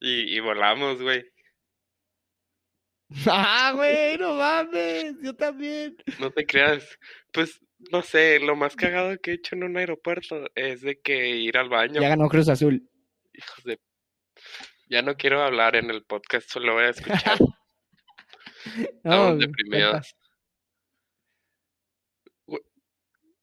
[0.00, 1.24] y, y volamos, güey.
[3.30, 5.96] Ah, güey, no mames, yo también.
[6.18, 6.98] No te creas.
[7.32, 11.28] Pues, no sé, lo más cagado que he hecho en un aeropuerto es de que
[11.28, 12.00] ir al baño.
[12.00, 12.88] Ya ganó Cruz Azul.
[13.32, 13.80] Hijos de...
[14.88, 17.38] Ya no quiero hablar en el podcast, solo voy a escuchar.
[18.76, 20.16] Estamos deprimidos.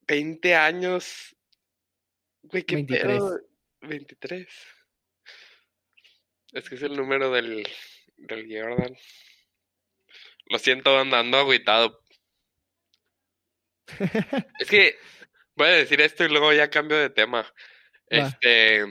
[0.07, 1.35] 20 años.
[2.43, 3.05] Güey, qué 23.
[3.05, 3.39] Pedo?
[3.81, 4.47] 23.
[6.53, 7.67] Es que es el número del,
[8.17, 8.95] del Jordan.
[10.53, 11.99] Lo siento, andando aguitado.
[14.59, 14.97] es que
[15.55, 17.51] voy a decir esto y luego ya cambio de tema.
[18.05, 18.85] Este.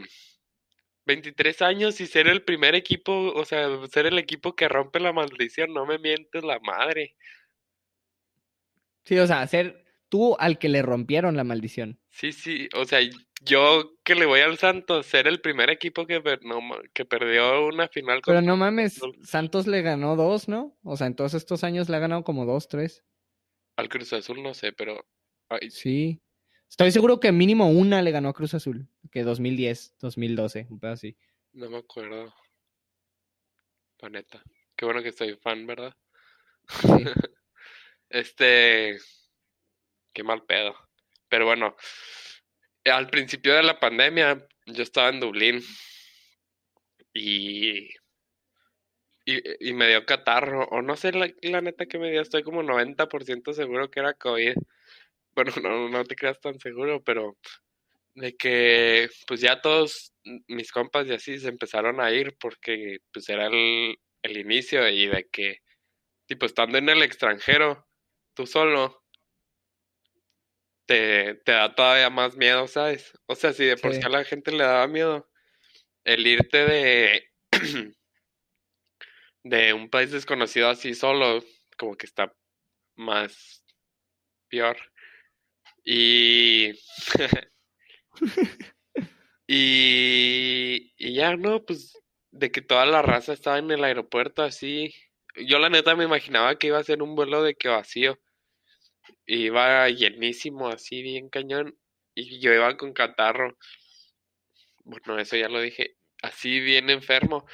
[1.07, 5.13] 23 años y ser el primer equipo, o sea, ser el equipo que rompe la
[5.13, 7.15] maldición, no me mientes la madre.
[9.05, 12.01] Sí, o sea, ser tú al que le rompieron la maldición.
[12.11, 12.99] Sí, sí, o sea,
[13.45, 16.23] yo que le voy al Santos, ser el primer equipo que,
[16.93, 18.21] que perdió una final.
[18.25, 20.77] Pero no mames, Santos le ganó dos, ¿no?
[20.83, 23.05] O sea, en todos estos años le ha ganado como dos, tres.
[23.77, 25.05] Al Cruz Azul no sé, pero...
[25.71, 26.21] Sí.
[26.69, 30.93] Estoy seguro que mínimo una le ganó a Cruz Azul, que 2010, 2012, un pedo
[30.93, 31.17] así.
[31.53, 32.33] No me acuerdo.
[33.99, 34.43] La neta.
[34.77, 35.95] Qué bueno que soy fan, ¿verdad?
[36.69, 36.89] Sí.
[38.09, 38.99] este...
[40.15, 40.75] Qué mal pedo.
[41.29, 41.77] Pero bueno,
[42.85, 45.63] al principio de la pandemia yo estaba en Dublín
[47.15, 47.89] y,
[49.25, 53.53] y, me dio catarro, o no sé la, neta que me dio, estoy como 90%
[53.53, 54.55] seguro que era COVID.
[55.35, 57.37] Bueno, no, no te creas tan seguro, pero
[58.15, 60.13] de que pues ya todos
[60.47, 65.07] mis compas y así se empezaron a ir porque pues era el, el inicio y
[65.07, 65.59] de que
[66.27, 67.87] tipo estando en el extranjero,
[68.35, 69.02] tú solo,
[70.93, 73.13] te, da todavía más miedo, ¿sabes?
[73.27, 74.01] O sea, si de por sí.
[74.05, 75.29] a la gente le daba miedo,
[76.05, 77.31] el irte de,
[79.45, 81.43] de un país desconocido así solo,
[81.79, 82.35] como que está
[82.97, 83.65] más
[84.49, 84.77] peor.
[85.85, 86.73] Y,
[89.47, 91.65] y, y ya, ¿no?
[91.65, 91.99] Pues
[92.31, 94.95] de que toda la raza estaba en el aeropuerto así.
[95.37, 98.19] Yo la neta me imaginaba que iba a ser un vuelo de que vacío
[99.27, 101.77] iba llenísimo, así bien cañón,
[102.15, 103.57] y yo iba con catarro.
[104.85, 107.47] Bueno, eso ya lo dije, así bien enfermo.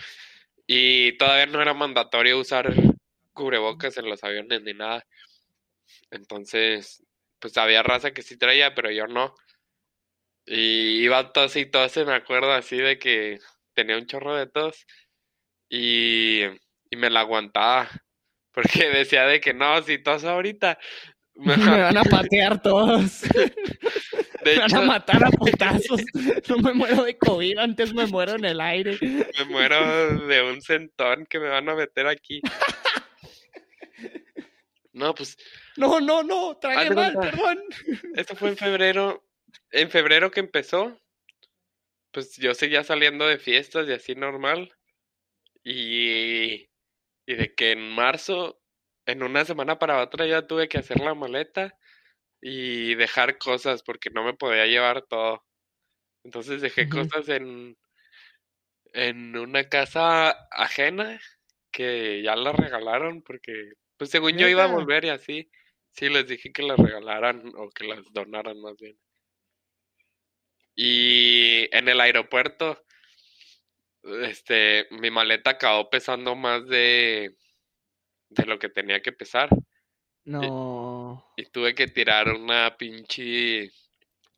[0.67, 2.75] Y todavía no era mandatorio usar
[3.33, 5.07] cubrebocas en los aviones ni nada.
[6.11, 7.05] Entonces,
[7.39, 9.35] pues había raza que sí traía, pero yo no.
[10.47, 13.39] Y iba tos y tos, me acuerdo así de que
[13.75, 14.87] tenía un chorro de tos.
[15.69, 16.43] Y,
[16.91, 17.89] y me la aguantaba.
[18.53, 20.79] Porque decía de que no, si tos ahorita,
[21.47, 23.22] Me van a patear todos.
[24.45, 26.01] De me van a matar a putazos.
[26.49, 28.97] No me muero de COVID, antes me muero en el aire.
[29.01, 32.41] me muero de un centón que me van a meter aquí.
[34.93, 35.36] No, pues
[35.76, 37.20] No, no, no, tragué mal, cuenta.
[37.36, 37.59] perdón.
[38.14, 39.24] esto fue en febrero.
[39.70, 41.01] En febrero que empezó,
[42.12, 44.72] pues yo seguía saliendo de fiestas y así normal.
[45.64, 46.68] Y,
[47.26, 48.58] y de que en marzo,
[49.09, 51.75] en una semana para otra, ya tuve que hacer la maleta
[52.43, 55.43] y dejar cosas porque no me podía llevar todo.
[56.25, 57.79] Entonces dejé cosas en,
[58.93, 61.19] en una casa ajena
[61.73, 65.51] que ya la regalaron porque, pues según yo iba a volver y así.
[65.93, 68.99] Sí, les dije que las regalaran o que las donaran más bien.
[70.75, 72.85] Y en el aeropuerto,
[74.23, 77.35] este, mi maleta acabó pesando más de,
[78.31, 79.49] de lo que tenía que pesar.
[80.24, 81.24] No.
[81.37, 83.70] Y tuve que tirar una pinche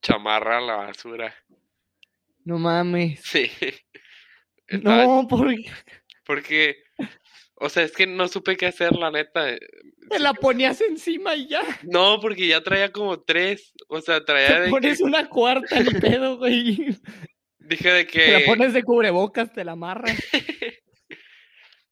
[0.03, 1.35] chamarra a la basura.
[2.45, 3.21] No mames.
[3.25, 3.51] Sí.
[4.67, 5.65] Estaba- No, porque
[6.25, 6.77] Porque,
[7.57, 9.57] o sea, es que no supe qué hacer, la neta.
[10.09, 11.63] te la ponías encima y ya.
[11.83, 13.73] No, porque ya traía como tres.
[13.89, 16.97] O sea, traía Te de pones que, una cuarta ni pedo, güey.
[17.59, 20.17] dije de Te la que, pones de cubrebocas, te la amarras.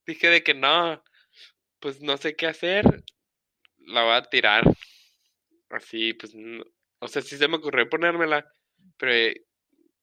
[0.06, 1.02] dije de que no,
[1.80, 2.84] pues no sé qué hacer.
[3.78, 4.64] La voy a tirar.
[5.70, 6.64] Así, pues, no-
[7.00, 8.46] o sea, sí se me ocurrió ponérmela,
[8.96, 9.44] pero eh,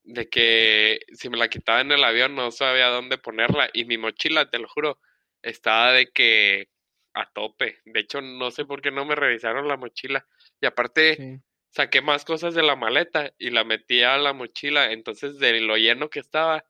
[0.03, 3.69] de que si me la quitaba en el avión no sabía dónde ponerla.
[3.73, 4.99] Y mi mochila, te lo juro,
[5.41, 6.69] estaba de que
[7.13, 7.79] a tope.
[7.85, 10.27] De hecho, no sé por qué no me revisaron la mochila.
[10.61, 11.41] Y aparte, Sí.
[11.71, 14.91] saqué más cosas de la maleta y la metí a la mochila.
[14.91, 16.63] Entonces, de lo lleno que estaba,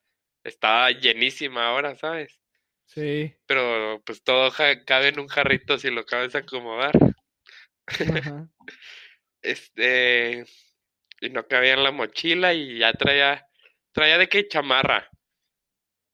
[0.44, 2.40] estaba llenísima ahora, ¿sabes?
[2.86, 3.36] Sí.
[3.48, 4.52] Pero pues todo
[4.86, 6.94] cabe en un jarrito si lo acabas de acomodar.
[8.06, 8.48] Ajá.
[9.42, 10.44] Este,
[11.22, 13.46] y no cabía en la mochila y ya traía,
[13.92, 15.10] traía de que chamarra,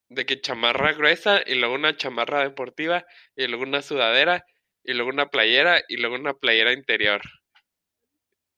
[0.10, 3.06] de que chamarra gruesa y luego una chamarra deportiva
[3.36, 4.46] y luego una sudadera
[4.84, 7.22] y luego una playera y luego una playera interior.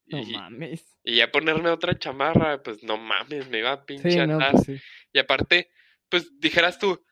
[0.07, 0.97] No Y, mames.
[1.03, 4.51] y ya ponerme otra chamarra, pues no mames, me iba a pinche Sí, no, atar.
[4.51, 4.81] pues sí.
[5.13, 5.69] Y aparte,
[6.09, 7.05] pues dijeras tú,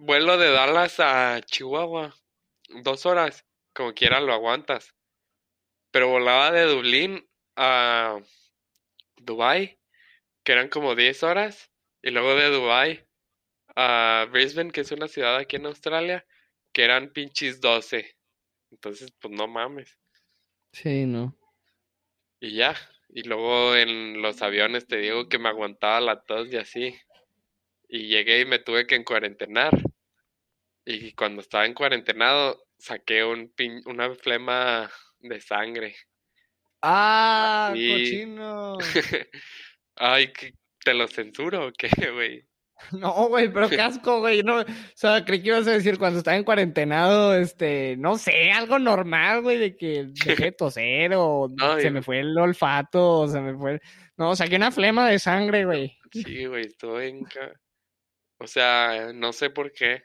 [0.00, 2.14] vuelo de Dallas a Chihuahua,
[2.82, 3.44] dos horas,
[3.74, 4.94] como quiera lo aguantas.
[5.90, 8.18] Pero volaba de Dublín a
[9.16, 9.78] Dubai,
[10.42, 11.70] que eran como 10 horas,
[12.02, 13.06] y luego de Dubai
[13.76, 16.26] a Brisbane, que es una ciudad aquí en Australia,
[16.72, 18.16] que eran pinches 12.
[18.70, 19.98] Entonces, pues no mames.
[20.72, 21.36] Sí, no.
[22.40, 22.74] Y ya.
[23.10, 26.98] Y luego en los aviones te digo que me aguantaba la tos y así.
[27.88, 29.72] Y llegué y me tuve que encuarentenar.
[30.90, 35.94] Y cuando estaba en cuarentenado, saqué un pin- una flema de sangre.
[36.82, 38.78] ¡Ah, cochino!
[39.96, 42.46] Ay, ¿qué- ¿te lo censuro o qué, güey?
[42.92, 44.42] No, güey, pero qué asco, güey.
[44.42, 44.64] No, o
[44.94, 49.42] sea, creí que ibas a decir cuando estaba en cuarentenado, este, no sé, algo normal,
[49.42, 53.40] güey, de que dejé de toser o No, se me fue el olfato o se
[53.40, 53.80] me fue...
[54.16, 55.98] No, saqué una flema de sangre, güey.
[56.10, 57.26] Sí, güey, estuve en...
[58.38, 60.02] O sea, no sé por qué.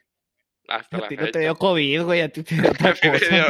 [0.68, 3.26] Hasta A ti no te dio COVID, güey, a ti te dio otra me cosa.
[3.26, 3.48] sida.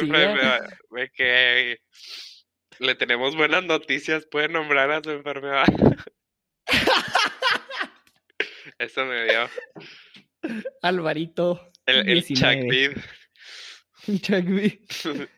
[0.00, 1.78] enfermedad, de que
[2.78, 5.64] le tenemos buenas noticias, puede nombrar a su enfermedad.
[8.78, 9.48] Eso me dio
[10.82, 11.70] Alvarito.
[11.86, 12.94] el, el 19.
[14.20, 14.46] Chuck
[14.88, 15.28] Chuck.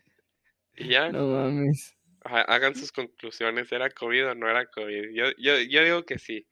[0.76, 1.94] Y ya, No mames.
[2.24, 5.10] ha- hagan sus conclusiones, ¿era COVID o no era COVID?
[5.14, 6.46] Yo, yo, yo digo que sí.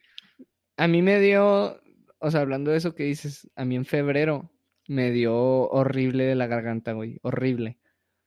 [0.76, 1.80] A mí me dio,
[2.22, 4.50] o sea, hablando de eso que dices, a mí en febrero
[4.88, 7.78] me dio horrible de la garganta, güey, horrible.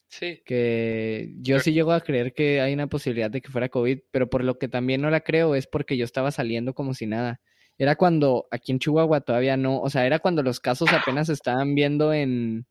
[0.07, 3.69] Sí, Que yo Pero- sí llego a creer que hay una posibilidad de que fuera
[3.69, 6.93] COVID, pero por lo que también no la creo es porque yo estaba saliendo como
[6.93, 7.41] si nada.
[7.77, 11.33] Era cuando aquí en Chihuahua todavía no, o sea, era cuando los casos apenas se
[11.33, 12.65] estaban viendo en,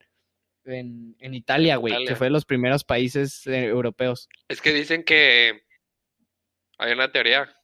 [0.65, 4.29] en, en Italia, güey, que fue de los primeros países eh, europeos.
[4.49, 5.65] es que dicen que
[6.79, 7.55] hay una teoría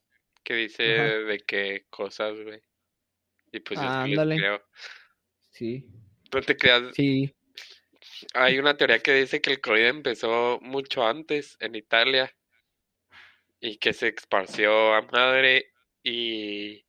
[0.43, 1.05] que dice Ajá.
[1.21, 2.61] de que cosas, güey.
[3.53, 4.37] Y pues yo Ah, les ándale.
[4.37, 4.63] creo.
[5.51, 5.85] Sí,
[6.33, 7.35] No te creas, sí.
[8.35, 12.33] Hay una teoría que dice que el COVID empezó mucho antes en Italia
[13.61, 15.73] y que se esparció a madre
[16.03, 16.85] y,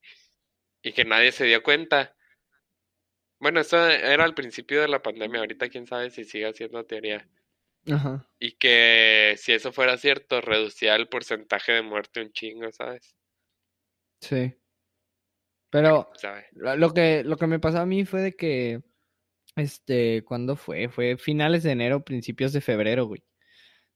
[0.83, 2.15] y que nadie se dio cuenta.
[3.39, 7.27] Bueno, eso era al principio de la pandemia, ahorita quién sabe si sigue siendo teoría.
[7.91, 8.29] Ajá.
[8.39, 13.15] Y que si eso fuera cierto, reducía el porcentaje de muerte un chingo, ¿sabes?
[14.21, 14.53] Sí.
[15.71, 16.45] Pero ¿Sabe?
[16.53, 18.81] lo que, lo que me pasó a mí fue de que
[19.55, 20.89] Este, ¿cuándo fue?
[20.89, 23.23] Fue finales de enero, principios de febrero, güey.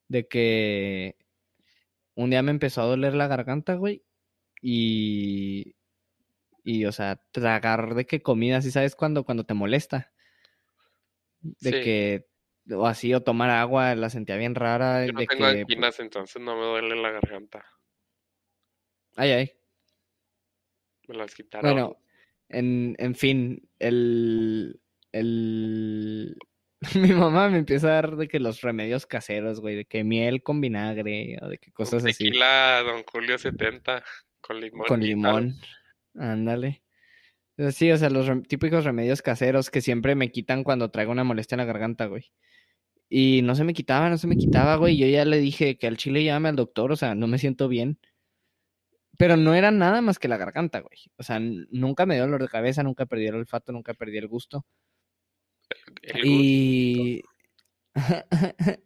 [0.07, 1.15] De que
[2.15, 4.03] un día me empezó a doler la garganta, güey.
[4.61, 5.75] Y.
[6.63, 10.11] Y, o sea, tragar de que comida, ¿sí sabes cuando, cuando te molesta?
[11.41, 11.81] De Sí.
[11.81, 12.27] que.
[12.71, 15.05] O así, o tomar agua, la sentía bien rara.
[15.05, 15.61] Yo no de tengo que.
[15.61, 17.63] anginas, entonces no me duele la garganta.
[19.15, 19.51] Ay, ay.
[21.07, 21.71] Me las quitaron.
[21.71, 21.97] Bueno,
[22.49, 24.79] en, en fin, el,
[25.11, 26.37] el...
[26.95, 30.43] Mi mamá me empieza a dar de que los remedios caseros, güey, de que miel
[30.43, 32.25] con vinagre o de que cosas así.
[32.25, 34.03] Tequila Don Julio 70
[34.41, 34.87] con limón.
[34.87, 35.55] Con limón.
[36.15, 36.83] Ándale.
[37.71, 41.55] Sí, o sea, los típicos remedios caseros que siempre me quitan cuando traigo una molestia
[41.55, 42.31] en la garganta, güey.
[43.07, 44.97] Y no se me quitaba, no se me quitaba, güey.
[44.97, 47.67] Yo ya le dije que al chile llame al doctor, o sea, no me siento
[47.69, 47.97] bien.
[49.17, 50.99] Pero no era nada más que la garganta, güey.
[51.17, 54.27] O sea, nunca me dio dolor de cabeza, nunca perdí el olfato, nunca perdí el
[54.27, 54.65] gusto.
[56.01, 56.27] El gusto.
[56.27, 57.23] Y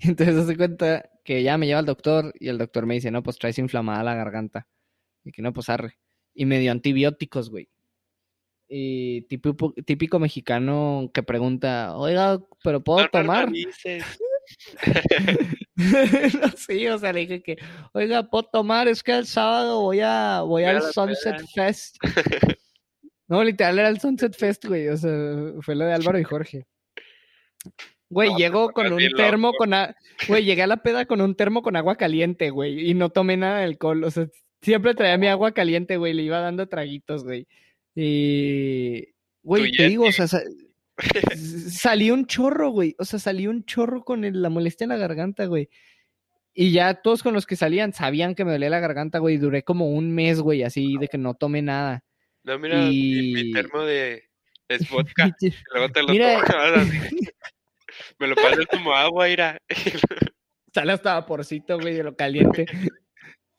[0.00, 3.22] entonces hace cuenta que ya me lleva al doctor y el doctor me dice, no,
[3.22, 4.68] pues traes inflamada la garganta.
[5.24, 5.98] Y que no, pues arre.
[6.34, 7.70] Y me dio antibióticos, güey.
[8.68, 13.48] Y típico, típico mexicano que pregunta, oiga, ¿pero puedo No tomar?
[15.76, 16.64] normalices.
[16.66, 17.56] sí, o sea, le dije que,
[17.92, 18.88] oiga, ¿puedo tomar?
[18.88, 21.42] Es que el sábado voy a, voy al Sunset.
[21.54, 21.96] Fest.
[23.28, 24.88] No, literal era el Sunset Fest, güey.
[24.88, 25.12] O sea,
[25.60, 26.66] fue lo de Álvaro y Jorge.
[28.08, 29.58] Güey, No, llego con un termo loco.
[29.58, 29.72] con...
[29.72, 29.94] a-
[30.26, 32.90] Güey, llegué a la peda con un termo con agua caliente, güey.
[32.90, 34.02] Y no tomé nada de alcohol.
[34.02, 34.26] O sea,
[34.60, 36.12] siempre traía mi agua caliente, güey.
[36.12, 37.46] Le iba dando traguitos, güey.
[37.94, 39.04] Y...
[39.44, 40.26] Güey, te digo, o sea,
[41.02, 42.94] sa- s- salí un chorro, güey.
[42.98, 45.68] O sea, salí un chorro con el- la molestia en la garganta, güey.
[46.52, 49.36] Y ya todos con los que salían sabían que me dolía la garganta, güey.
[49.38, 52.02] Duré como un mes, güey, así de que no tomé nada.
[52.42, 52.88] No, mira, mi,
[53.32, 54.24] mi Y- termo de
[54.68, 55.34] es vodka.
[55.40, 56.42] y luego te lo Mira.
[58.18, 59.58] Me lo pasas como agua, ira.
[60.72, 62.66] Sale hasta vaporcito, güey, de lo caliente.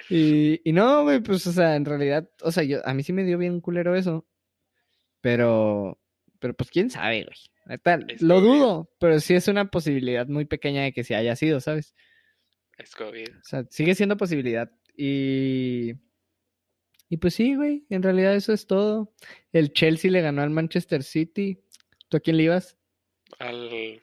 [0.10, 3.14] Y, y no, güey, pues, o sea, en realidad, o sea, yo, a mí sí
[3.14, 4.26] me dio bien culero eso.
[5.22, 6.00] Pero,
[6.42, 7.38] pero pues, quién sabe, güey.
[8.10, 8.48] Es lo COVID.
[8.48, 11.96] dudo, pero sí es una posibilidad muy pequeña de que se haya sido, ¿sabes?
[12.78, 13.30] Es COVID.
[13.30, 14.70] O sea, sigue siendo posibilidad.
[14.98, 15.94] Y.
[17.08, 19.14] Y pues sí, güey, en realidad eso es todo.
[19.52, 21.60] El Chelsea le ganó al Manchester City.
[22.10, 22.78] ¿Tú a quién le ibas?
[23.38, 24.02] Al,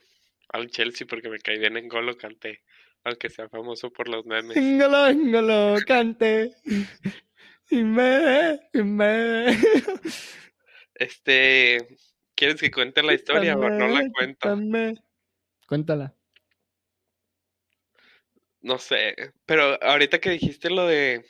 [0.50, 2.60] al Chelsea porque me caí bien en Golo Canté.
[3.04, 4.56] Aunque sea famoso por los memes.
[4.56, 6.52] Engolo, engolo, cante.
[7.70, 9.56] Y me, y me.
[10.94, 11.86] Este,
[12.38, 14.48] ¿quieres que cuente la historia o no la cuento?
[14.48, 14.94] Quítame.
[15.66, 16.14] Cuéntala.
[18.60, 21.24] No sé, pero ahorita que dijiste lo de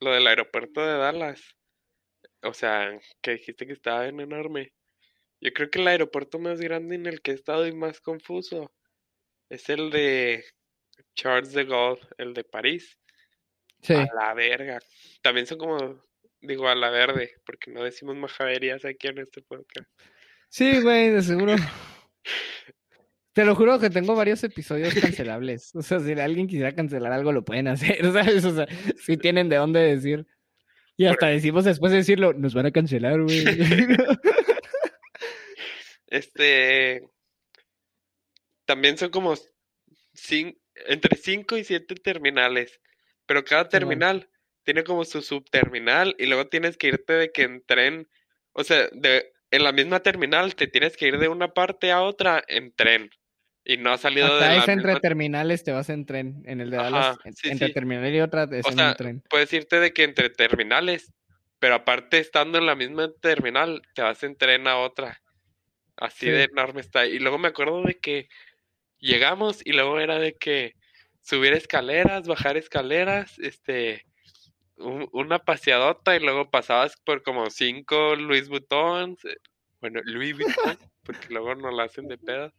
[0.00, 1.56] lo del aeropuerto de Dallas,
[2.42, 4.72] o sea, que dijiste que estaba bien enorme.
[5.40, 8.72] Yo creo que el aeropuerto más grande en el que he estado y más confuso
[9.48, 10.44] es el de
[11.14, 12.98] Charles de Gaulle, el de París.
[13.80, 13.94] Sí.
[13.94, 14.78] A la verga.
[15.22, 16.04] También son como,
[16.40, 19.88] digo, a la verde, porque no decimos majaderías aquí en este podcast.
[20.52, 21.56] Sí, güey, de seguro.
[23.32, 25.74] Te lo juro que tengo varios episodios cancelables.
[25.74, 28.44] O sea, si alguien quisiera cancelar algo, lo pueden hacer, ¿sabes?
[28.44, 28.66] O sea,
[29.02, 30.26] si tienen de dónde decir.
[30.98, 33.44] Y hasta decimos después de decirlo, nos van a cancelar, güey.
[36.08, 37.08] Este,
[38.66, 39.32] también son como
[40.86, 42.82] entre 5 y 7 terminales,
[43.24, 44.28] pero cada terminal
[44.62, 48.10] tiene como su subterminal y luego tienes que irte de que en tren,
[48.52, 52.02] o sea, de, en la misma terminal te tienes que ir de una parte a
[52.02, 53.10] otra en tren
[53.64, 56.42] y no ha salido de Hasta la es entre terminales, te vas en tren.
[56.46, 57.74] En el de Ajá, Dallas, en- sí, entre sí.
[57.74, 59.22] terminal y otra es O en sea, un tren.
[59.30, 61.12] puedes irte de que entre terminales,
[61.60, 65.22] pero aparte estando en la misma terminal, te vas en tren a otra.
[65.96, 66.32] Así Sí.
[66.32, 67.06] de enorme está.
[67.06, 68.28] Y luego me acuerdo de que
[68.98, 70.74] llegamos y luego era de que
[71.20, 74.06] subir escaleras, bajar escaleras, este,
[74.82, 79.36] un- una paseadota y luego pasabas por como cinco Louis Vuittons, eh,
[79.80, 82.52] bueno, Louis Vuitton, porque luego no la hacen de pedo.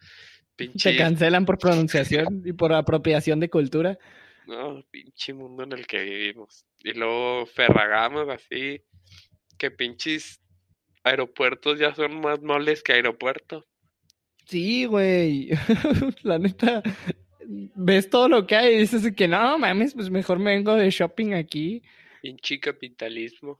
[0.56, 3.98] Pinche, cancelan por pronunciación y por apropiación de cultura.
[4.48, 6.66] no, pinche mundo en el que vivimos.
[6.84, 8.82] Y luego ferragamos así,
[9.58, 10.42] que pinches
[11.04, 13.66] aeropuertos ya son más moles que aeropuertos.
[14.46, 15.50] Sí, güey.
[16.24, 16.84] La neta,
[17.48, 20.90] ves todo lo que hay y dices que no, mames, pues mejor me vengo de
[20.92, 21.82] shopping aquí.
[22.24, 23.60] Pinche capitalismo.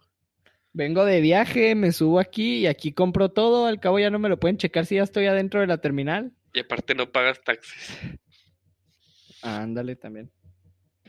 [0.72, 3.66] Vengo de viaje, me subo aquí y aquí compro todo.
[3.66, 6.32] Al cabo ya no me lo pueden checar si ya estoy adentro de la terminal.
[6.54, 7.98] Y aparte no pagas taxes.
[9.42, 10.32] Ándale también.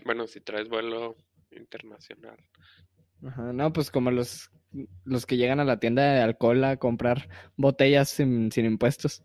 [0.05, 1.15] Bueno, si traes vuelo
[1.53, 2.45] internacional.
[3.25, 4.51] Ajá, no, pues como los,
[5.05, 9.23] los que llegan a la tienda de alcohol a comprar botellas sin, sin impuestos.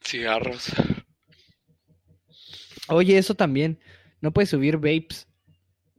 [0.00, 0.72] Cigarros.
[2.88, 3.78] Oye, eso también.
[4.20, 5.28] No puedes subir vapes.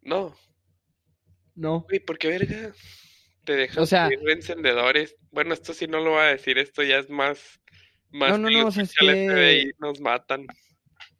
[0.01, 0.35] No,
[1.55, 1.81] No.
[1.89, 2.73] güey, ¿por qué verga?
[3.43, 5.15] Te dejan O sea- encendedores.
[5.31, 7.59] Bueno, esto sí no lo voy a decir, esto ya es más.
[8.09, 10.45] Más No, no, no, o sea, es que- FBI, nos matan.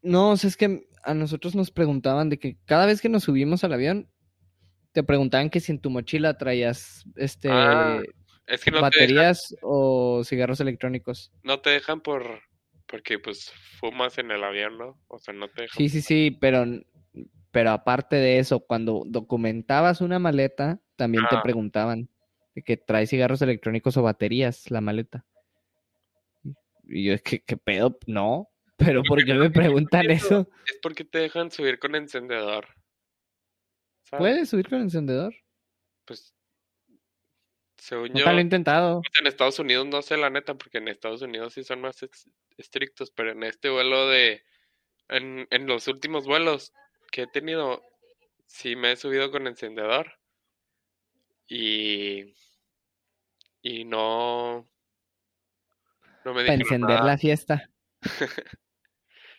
[0.02, 3.24] No, o sea, es que a nosotros nos preguntaban de que cada vez que nos
[3.24, 4.08] subimos al avión,
[4.92, 8.00] te preguntaban que si en tu mochila traías este Ah,
[8.46, 11.32] Es que no te dejan, baterías o cigarros electrónicos.
[11.42, 12.40] no te dejan por.
[12.86, 15.00] Porque pues fumas en el avión, ¿no?
[15.08, 15.76] O sea, no te dejan.
[15.78, 16.64] Sí, sí, sí, pero,
[17.54, 22.08] pero aparte de eso, cuando documentabas una maleta, también te preguntaban
[22.52, 25.24] de que trae cigarros electrónicos o baterías la maleta.
[26.82, 27.96] Y yo, ¿qué, qué pedo?
[28.08, 30.50] No, pero ¿por qué me preguntan eso?
[30.66, 32.66] Es porque te dejan subir con encendedor.
[34.02, 34.18] ¿Sabes?
[34.18, 35.32] ¿Puedes subir con encendedor?
[36.04, 36.34] Pues.
[37.78, 38.32] Según Nunca yo.
[38.32, 39.02] lo he intentado.
[39.20, 42.04] En Estados Unidos no sé la neta, porque en Estados Unidos sí son más
[42.56, 44.42] estrictos, pero en este vuelo de,
[45.08, 46.72] en, en los últimos vuelos
[47.10, 47.82] que he tenido,
[48.46, 50.18] sí me he subido con encendedor
[51.48, 52.34] y,
[53.62, 54.68] y no,
[56.24, 57.02] no me Para dijeron encender nada.
[57.02, 57.70] la fiesta.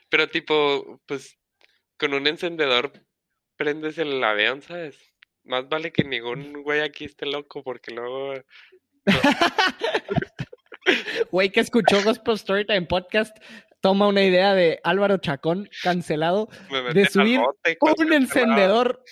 [0.10, 1.38] Pero tipo, pues
[1.98, 2.94] con un encendedor
[3.56, 4.98] prendes el avión, ¿sabes?
[5.44, 8.34] Más vale que ningún güey aquí esté loco, porque luego
[11.32, 13.36] Güey que escuchó Gospel Storytime Podcast
[13.86, 17.40] toma una idea de Álvaro Chacón cancelado me al subir
[17.80, 19.04] bote un encendedor.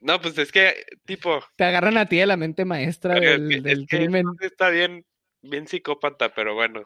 [0.00, 3.56] No, pues es que, tipo, Te agarran a ti de la mente maestra del, que-
[3.58, 4.26] es del que crimen.
[4.40, 5.04] está bien,
[5.42, 6.82] bien psicópata, pero bueno.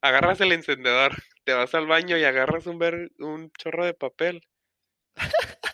[0.00, 1.10] Agarras el encendedor,
[1.44, 4.42] te vas al baño y agarras un, ver, un chorro de papel.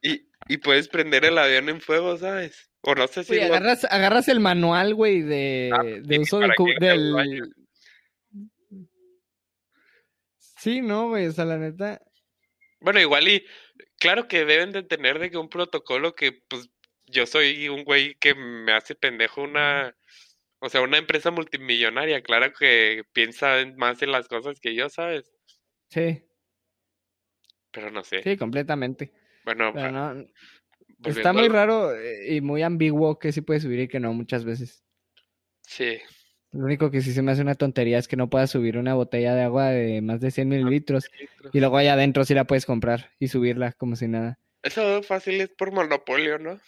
[0.00, 2.70] Y, y puedes prender el avión en fuego, ¿sabes?
[2.82, 6.38] O no sé si Oye, agarras, agarras el manual, güey, de, Ah, de sí, uso
[6.38, 7.52] del, del...
[10.58, 12.00] Sí, no, güey, o sea, la neta.
[12.80, 13.44] Bueno, igual y
[13.98, 16.68] claro que deben de tener de que un protocolo que pues
[17.06, 19.96] yo soy un güey que me hace pendejo una,
[20.60, 24.88] o sea, una empresa multimillonaria, claro que piensa en- más en las cosas que yo,
[24.88, 25.32] ¿sabes?
[25.90, 26.24] Sí,
[27.70, 28.22] Pero no sé.
[28.22, 29.12] sí, completamente.
[29.44, 30.26] Bueno, Pero va- no,
[31.04, 34.44] está muy raro eh, y muy ambiguo que sí puedes subir y que no muchas
[34.44, 34.84] veces.
[35.62, 35.98] Sí.
[36.52, 38.94] Lo único que sí se me hace una tontería es que no puedas subir una
[38.94, 41.10] botella de agua de más de 100 mililitros
[41.52, 44.38] y luego allá adentro sí la puedes comprar y subirla como si nada.
[44.62, 46.58] Eso fácil es por monopolio, ¿no?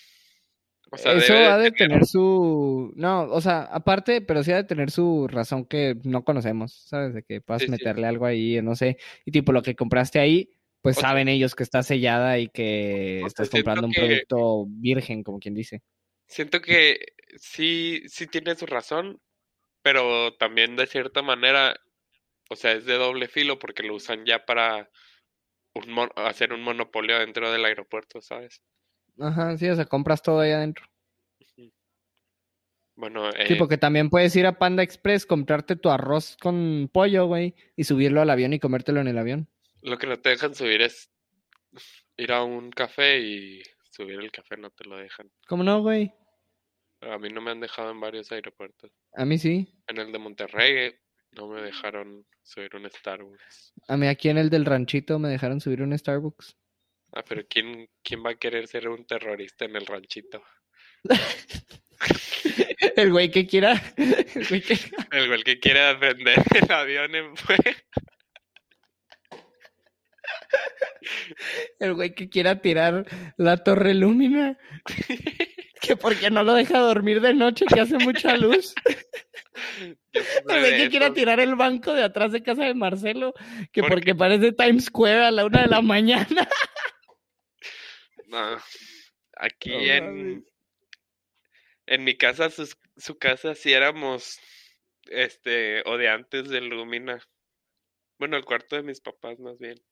[0.93, 2.93] O sea, Eso ha de tener- tener su...
[2.97, 7.15] No, o sea, aparte, pero sí ha de tener su razón que no conocemos, ¿sabes?
[7.15, 7.71] De que puedas Sí, sí.
[7.73, 8.99] meterle algo ahí, no sé.
[9.25, 10.51] Y tipo, lo que compraste ahí,
[10.83, 13.93] pues O sea- saben ellos que está sellada y que O sea, estás comprando un
[13.93, 15.81] que- producto virgen, como quien dice.
[16.27, 16.99] Siento que
[17.39, 19.21] sí, sí tiene su razón,
[19.83, 21.75] pero también de cierta manera,
[22.51, 24.91] o sea, es de doble filo porque lo usan ya para
[25.75, 28.63] un mon- hacer un monopolio dentro del aeropuerto, ¿sabes?
[29.19, 30.87] Ajá, sí, o sea, compras todo ahí adentro.
[32.97, 37.27] Bueno, eh, Tipo que también puedes ir a Panda Express, comprarte tu arroz con pollo,
[37.27, 39.49] güey, y subirlo al avión y comértelo en el avión.
[39.83, 41.11] lo que no te dejan subir es
[42.17, 45.31] ir a un café y subir el café, no te lo dejan.
[45.49, 46.13] ¿Cómo no, güey?
[47.03, 48.91] A mí no me han dejado en varios aeropuertos.
[49.15, 49.67] A mí sí.
[49.87, 50.95] En el de Monterrey
[51.33, 53.73] no me dejaron subir un Starbucks.
[53.89, 56.57] A mí aquí en el del ranchito me dejaron subir un Starbucks.
[57.13, 60.43] Ah, pero ¿quién, quién va a querer ser un terrorista en el ranchito?
[62.97, 63.81] El güey que quiera.
[63.97, 64.79] El güey que...
[65.13, 67.35] El güey que quiere aprender el avión en.
[71.79, 74.59] El güey que quiera tirar la torre lúmina.
[75.81, 78.75] Que porque no lo deja dormir de noche, que hace mucha luz.
[80.45, 83.33] Güey de que quiera tirar el banco de atrás de casa de Marcelo.
[83.73, 86.49] Que ¿Por porque parece Times Square a la una de la mañana.
[88.27, 88.59] No.
[89.37, 90.47] Aquí No en,
[91.87, 94.39] en mi casa, sus- su casa, sí éramos,
[95.07, 97.19] este, o de antes del Lumina.
[98.21, 99.83] Bueno, el cuarto de mis papás más bien.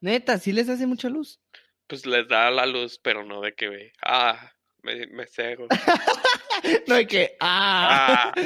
[0.00, 1.40] Neta, sí les hace mucha luz.
[1.86, 3.92] Pues les da la luz, pero no de que ve.
[4.02, 4.52] Ah,
[4.86, 5.66] me, me cego.
[6.88, 7.36] No hay que.
[7.38, 8.32] ¡Ah!
[8.34, 8.42] Ah,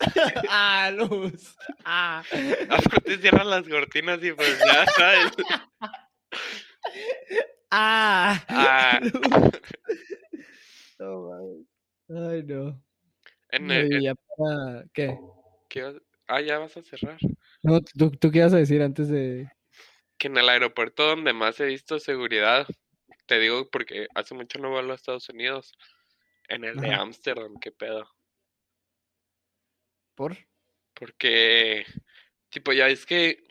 [0.48, 1.54] ¡Ah, luz!
[1.84, 2.22] ¡Ah!
[2.70, 5.32] aparte cierran las cortinas y pues ya, ¿sabes?
[7.70, 8.42] ¡Ah!
[8.48, 9.00] Ah,
[10.98, 11.30] No.
[12.30, 12.82] Ay, no.
[13.50, 15.16] en el, ya para- ¿Qué?
[15.68, 17.18] ¿qué vas- ah, ya vas a cerrar.
[17.62, 19.48] No, ¿tú, ¿tú qué ibas a decir antes de...?
[20.18, 22.66] que en el aeropuerto donde más he visto seguridad,
[23.30, 25.72] te digo porque hace mucho no vuelo a Estados Unidos,
[26.48, 26.92] en el de.
[26.92, 28.10] Ámsterdam, qué pedo.
[30.16, 30.36] ¿Por?
[30.94, 31.86] Porque,
[32.48, 33.44] tipo, ya es que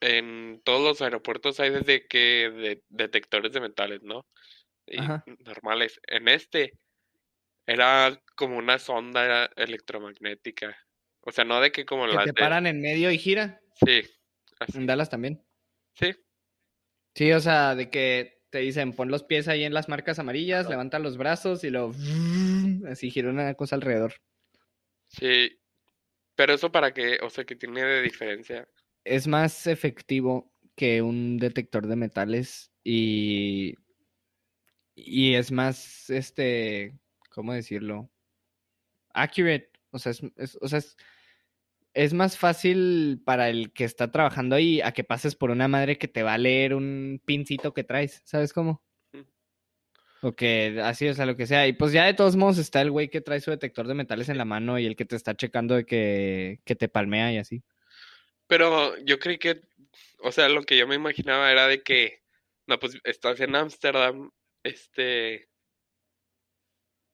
[0.00, 4.26] en todos los aeropuertos hay desde que de- detectores de metales, ¿no?
[4.86, 5.24] Y Ajá.
[5.46, 5.98] normales.
[6.06, 6.74] En este
[7.66, 10.76] era como una sonda electromagnética.
[11.22, 12.38] O sea, no de que como las te de...
[12.42, 13.62] paran en medio y gira.
[13.82, 14.02] Sí,
[14.60, 15.42] así, En Dallas también.
[15.94, 16.14] sí.
[17.14, 20.68] Sí, o sea, de que te dicen pon los pies ahí en las marcas amarillas,
[20.68, 21.90] levanta los brazos y lo
[22.88, 24.14] así gira una cosa alrededor.
[25.08, 25.58] Sí,
[26.36, 28.68] pero eso para qué, o sea, que tiene de diferencia.
[29.04, 33.74] Es más efectivo que un detector de metales y
[34.94, 36.98] y es más este,
[37.30, 38.10] ¿cómo decirlo?
[39.14, 40.96] Accurate, o sea, es, es- o sea, es,
[41.94, 45.96] es más fácil para el que está trabajando ahí a que pases por una madre
[45.96, 48.82] que te va a leer un pincito que traes, ¿sabes cómo?
[50.22, 51.66] O que así, o sea, lo que sea.
[51.66, 54.28] Y pues ya de todos modos está el güey que trae su detector de metales
[54.28, 57.38] en la mano y el que te está checando de que, que te palmea y
[57.38, 57.62] así.
[58.46, 59.60] Pero yo creí que,
[60.20, 62.22] o sea, lo que yo me imaginaba era de que,
[62.66, 64.30] no, pues estás en Ámsterdam,
[64.62, 65.48] este,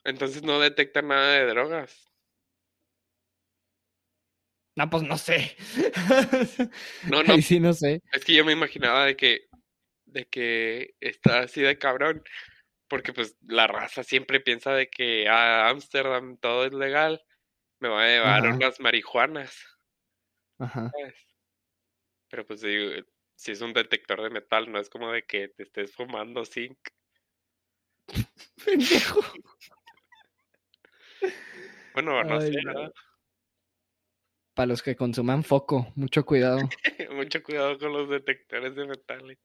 [0.04, 2.09] entonces no detecta nada de drogas.
[4.80, 5.54] No, pues no sé.
[7.10, 8.00] No, no, Ahí sí no sé.
[8.12, 9.40] es que yo me imaginaba de que,
[10.06, 12.24] de que está así de cabrón,
[12.88, 17.22] porque pues la raza siempre piensa de que a Ámsterdam todo es legal,
[17.78, 18.56] me va a llevar Ajá.
[18.56, 19.54] unas marihuanas,
[20.58, 20.90] Ajá.
[20.90, 21.14] ¿sabes?
[22.30, 23.06] Pero pues digo,
[23.36, 26.78] si es un detector de metal, no es como de que te estés fumando zinc.
[28.64, 29.20] Pendejo.
[31.92, 32.90] Bueno, no Ay, sé, no.
[34.60, 36.58] Para los que consuman foco, mucho cuidado.
[37.16, 39.38] Mucho cuidado con los detectores de metales.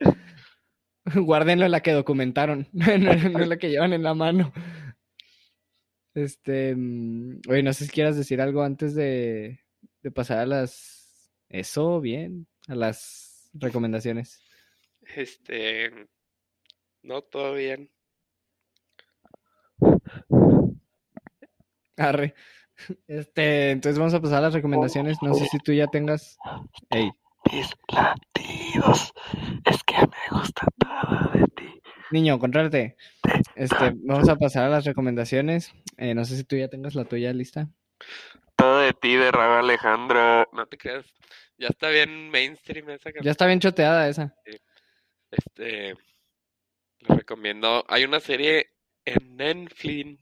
[1.14, 4.54] Guárdenlo en la que documentaron, no, no en la que llevan en la mano.
[6.14, 9.60] Este, mm, oye, no sé si quieras decir algo antes de,
[10.00, 14.40] de pasar a las, eso, bien, a las recomendaciones.
[15.02, 15.90] Este,
[17.02, 17.90] no todo bien.
[21.98, 22.34] Arre.
[23.08, 25.18] Este, entonces vamos a pasar a las recomendaciones.
[25.22, 26.38] No sé si tú ya tengas.
[26.90, 27.10] Ey,
[27.52, 29.12] Mis latidos,
[29.64, 31.80] es que me gusta todo de ti.
[32.10, 32.96] niño, contrólate.
[33.54, 35.72] Este, vamos a pasar a las recomendaciones.
[35.96, 37.68] Eh, no sé si tú ya tengas la tuya lista.
[38.56, 40.46] Todo de ti de Raga Alejandra.
[40.52, 41.06] No te creas,
[41.58, 43.30] ya está bien mainstream esa Ya canción.
[43.30, 44.34] está bien choteada esa.
[45.30, 45.94] Este,
[47.00, 47.84] les recomiendo.
[47.88, 48.70] Hay una serie
[49.04, 50.18] en Netflix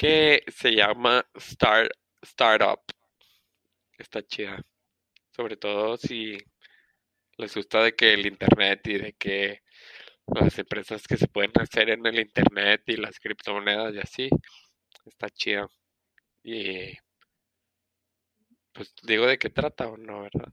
[0.00, 1.92] que se llama Start,
[2.22, 2.80] Startup.
[3.98, 4.58] Está chida.
[5.30, 6.38] Sobre todo si
[7.36, 9.60] les gusta de que el internet y de que
[10.26, 14.30] las empresas que se pueden hacer en el internet y las criptomonedas y así.
[15.04, 15.70] Está chido.
[16.42, 16.96] Y
[18.72, 20.50] pues digo de qué trata o no, ¿verdad?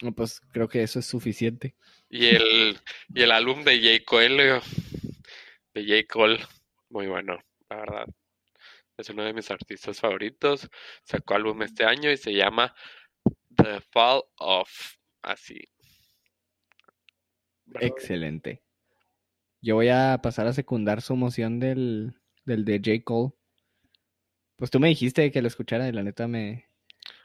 [0.00, 1.74] No, Pues creo que eso es suficiente.
[2.08, 2.80] Y el,
[3.12, 4.04] y el álbum de J.
[4.06, 4.62] Cole,
[5.74, 6.06] de J.
[6.10, 6.38] Cole,
[6.88, 7.38] muy bueno,
[7.70, 8.06] la verdad.
[8.96, 10.68] Es uno de mis artistas favoritos.
[11.04, 12.74] Sacó álbum este año y se llama
[13.56, 14.70] The Fall of.
[15.22, 15.68] Así.
[17.80, 18.62] Excelente.
[19.60, 22.14] Yo voy a pasar a secundar su moción del,
[22.44, 23.04] del de J.
[23.04, 23.34] Cole.
[24.56, 26.66] Pues tú me dijiste que lo escuchara y la neta me,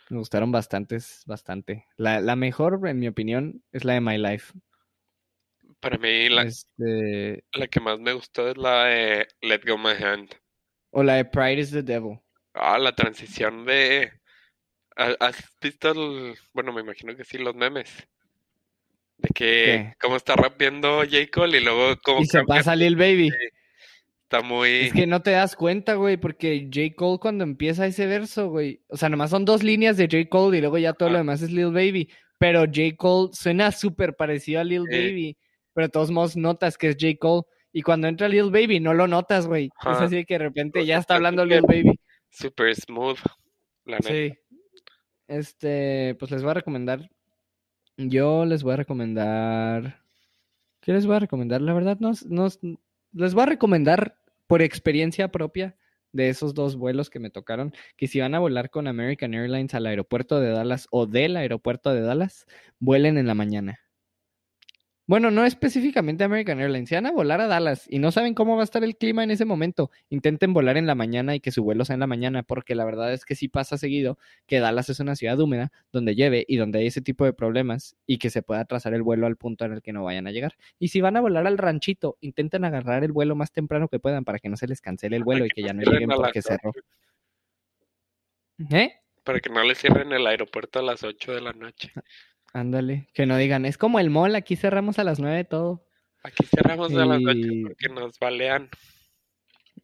[0.10, 1.86] me gustaron bastantes, bastante.
[1.96, 4.54] La, la mejor, en mi opinión, es la de My Life.
[5.82, 9.92] Para mí, la, Este, la que más me gustó es la de Let Go My
[10.02, 10.30] Hand.
[10.92, 12.20] o la de Pride is the Devil.
[12.54, 14.12] Ah, la transición de.
[14.96, 18.08] ¿ha- ¿Has visto el- Bueno, me imagino que sí, los memes.
[19.18, 21.28] De que cómo está rapeando J.
[21.32, 23.30] Cole y luego cómo Y se pasa Lil Baby.
[24.24, 24.70] está muy.
[24.88, 26.96] Es que no te das cuenta, güey, porque J.
[26.96, 30.28] Cole cuando empieza ese verso, güey, o sea, nomás son dos líneas de J.
[30.30, 32.12] Cole y luego ya todo lo demás es Lil Baby.
[32.38, 32.96] Pero J.
[32.98, 34.84] Cole suena súper parecido a Lil.
[34.90, 35.38] Baby,
[35.82, 37.18] pero de todos modos notas que es J.
[37.20, 37.48] Cole.
[37.74, 39.72] Y cuando entra Lil Baby no lo notas, güey.
[39.82, 42.00] Es así que de repente ya Está hablando Lil Baby.
[42.30, 43.18] Super smooth,
[43.86, 44.10] la neta.
[44.10, 44.34] Sí.
[45.28, 47.10] Este, pues les voy a recomendar.
[47.98, 50.04] Yo les voy a recomendar.
[50.82, 51.62] ¿Qué les voy a recomendar?
[51.62, 52.48] La verdad, no, no
[53.14, 55.76] les voy a recomendar por experiencia propia
[56.12, 59.74] de esos dos vuelos que me tocaron, que si van a volar con American Airlines
[59.74, 62.46] al aeropuerto de Dallas o del aeropuerto de Dallas,
[62.80, 63.80] vuelen en la mañana.
[65.12, 66.88] Bueno, no específicamente American Airlines.
[66.88, 69.26] Se van a volar a Dallas y no saben cómo va a estar el clima
[69.26, 69.92] en ese momento.
[70.10, 72.86] Intenten volar en la mañana y que su vuelo sea en la mañana, porque la
[72.86, 76.56] verdad es que sí pasa seguido que Dallas es una ciudad húmeda donde llueve y
[76.56, 79.66] donde hay ese tipo de problemas y que se pueda atrasar el vuelo al punto
[79.66, 80.56] en el que no vayan a llegar.
[80.80, 84.24] Y si van a volar al ranchito, intenten agarrar el vuelo más temprano que puedan
[84.24, 86.72] para que no se les cancele el vuelo y que ya no lleguen porque cerró.
[88.70, 88.94] ¿Eh?
[89.26, 91.92] Para que no les cierren el aeropuerto a las 8 de la noche.
[92.54, 95.88] Ándale, que no digan, es como el mall, aquí cerramos a las nueve todo.
[96.24, 98.70] Aquí cerramos a las noche porque nos balean.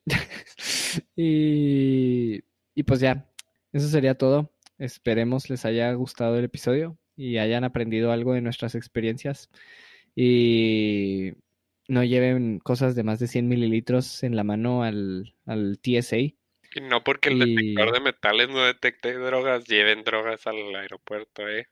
[1.16, 2.42] y,
[2.76, 3.30] y pues ya,
[3.72, 4.54] eso sería todo.
[4.78, 9.50] Esperemos les haya gustado el episodio y hayan aprendido algo de nuestras experiencias.
[10.16, 11.34] Y
[11.88, 16.18] no lleven cosas de más de 100 mililitros en la mano al, al TSA.
[16.18, 21.68] Y no porque el detector de metales no detecte drogas, lleven drogas al aeropuerto, ¿eh?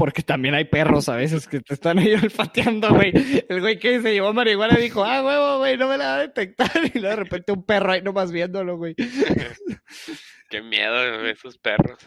[0.00, 3.12] Porque también hay perros a veces que te están ahí olfateando, güey.
[3.48, 6.20] El güey que se llevó marihuana dijo, ah, huevo, güey, no me la va a
[6.20, 6.70] detectar.
[6.94, 8.94] Y de repente un perro ahí nomás viéndolo, güey.
[10.48, 11.98] Qué miedo esos perros.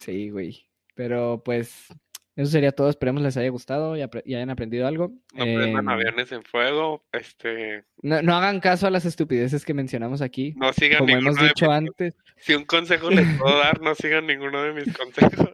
[0.00, 0.66] Sí, güey.
[0.94, 1.88] Pero pues
[2.34, 2.88] eso sería todo.
[2.88, 5.12] Esperemos les haya gustado y, hayan aprendido algo.
[5.34, 7.04] No prendan em, aviones en fuego.
[7.12, 7.84] Este...
[8.00, 10.54] No, hagan caso a las estupideces que mencionamos aquí.
[10.56, 12.14] No sigan Como hemos dicho antes.
[12.38, 15.50] Si un consejo les puedo dar, no sigan ninguno de mis consejos.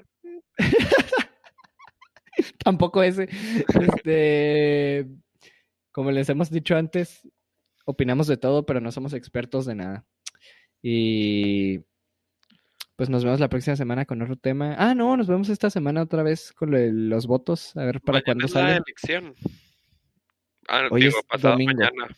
[2.65, 3.29] Tampoco ese.
[3.81, 5.07] Este,
[5.93, 7.29] como les hemos dicho antes,
[7.85, 10.07] opinamos de todo, pero no somos expertos de nada.
[10.83, 11.81] Y
[12.97, 14.75] pues nos vemos la próxima semana con otro tema.
[14.79, 16.71] Ah, no, nos vemos esta semana otra vez con
[17.09, 18.71] los votos, a ver para cuándo sale.
[18.71, 19.35] la elección.
[20.69, 21.73] Ah, Hoy es domingo.
[21.75, 22.15] mañana.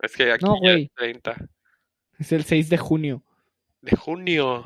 [0.00, 1.36] Es que aquí no, es 30.
[2.18, 3.22] Es el 6 de junio.
[3.80, 4.64] ¿De junio?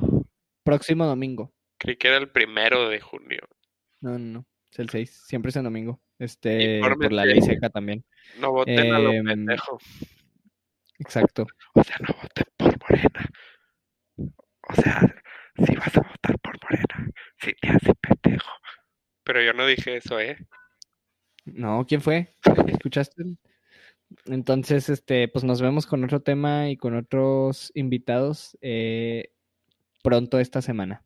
[0.63, 1.53] Próximo domingo.
[1.79, 3.41] Creí que era el primero de junio.
[4.01, 4.47] No, no, no.
[4.71, 5.25] Es el 6.
[5.27, 6.01] Siempre es el domingo.
[6.19, 8.05] Este, por la ley seca también.
[8.41, 9.79] No voten a lo em, pendejo.
[10.99, 11.47] Exacto.
[11.75, 13.31] O sea, no voten por Morena.
[14.17, 15.23] O sea,
[15.57, 18.51] si vas a votar por Morena, si te hace pendejo.
[19.25, 20.37] Pero yo no dije eso, ¿eh?
[21.47, 22.35] No, ¿quién fue?
[22.67, 23.25] ¿Escuchaste?
[24.27, 29.33] Entonces, este, pues nos vemos con otro tema y con otros invitados eh,
[30.03, 31.05] pronto esta semana.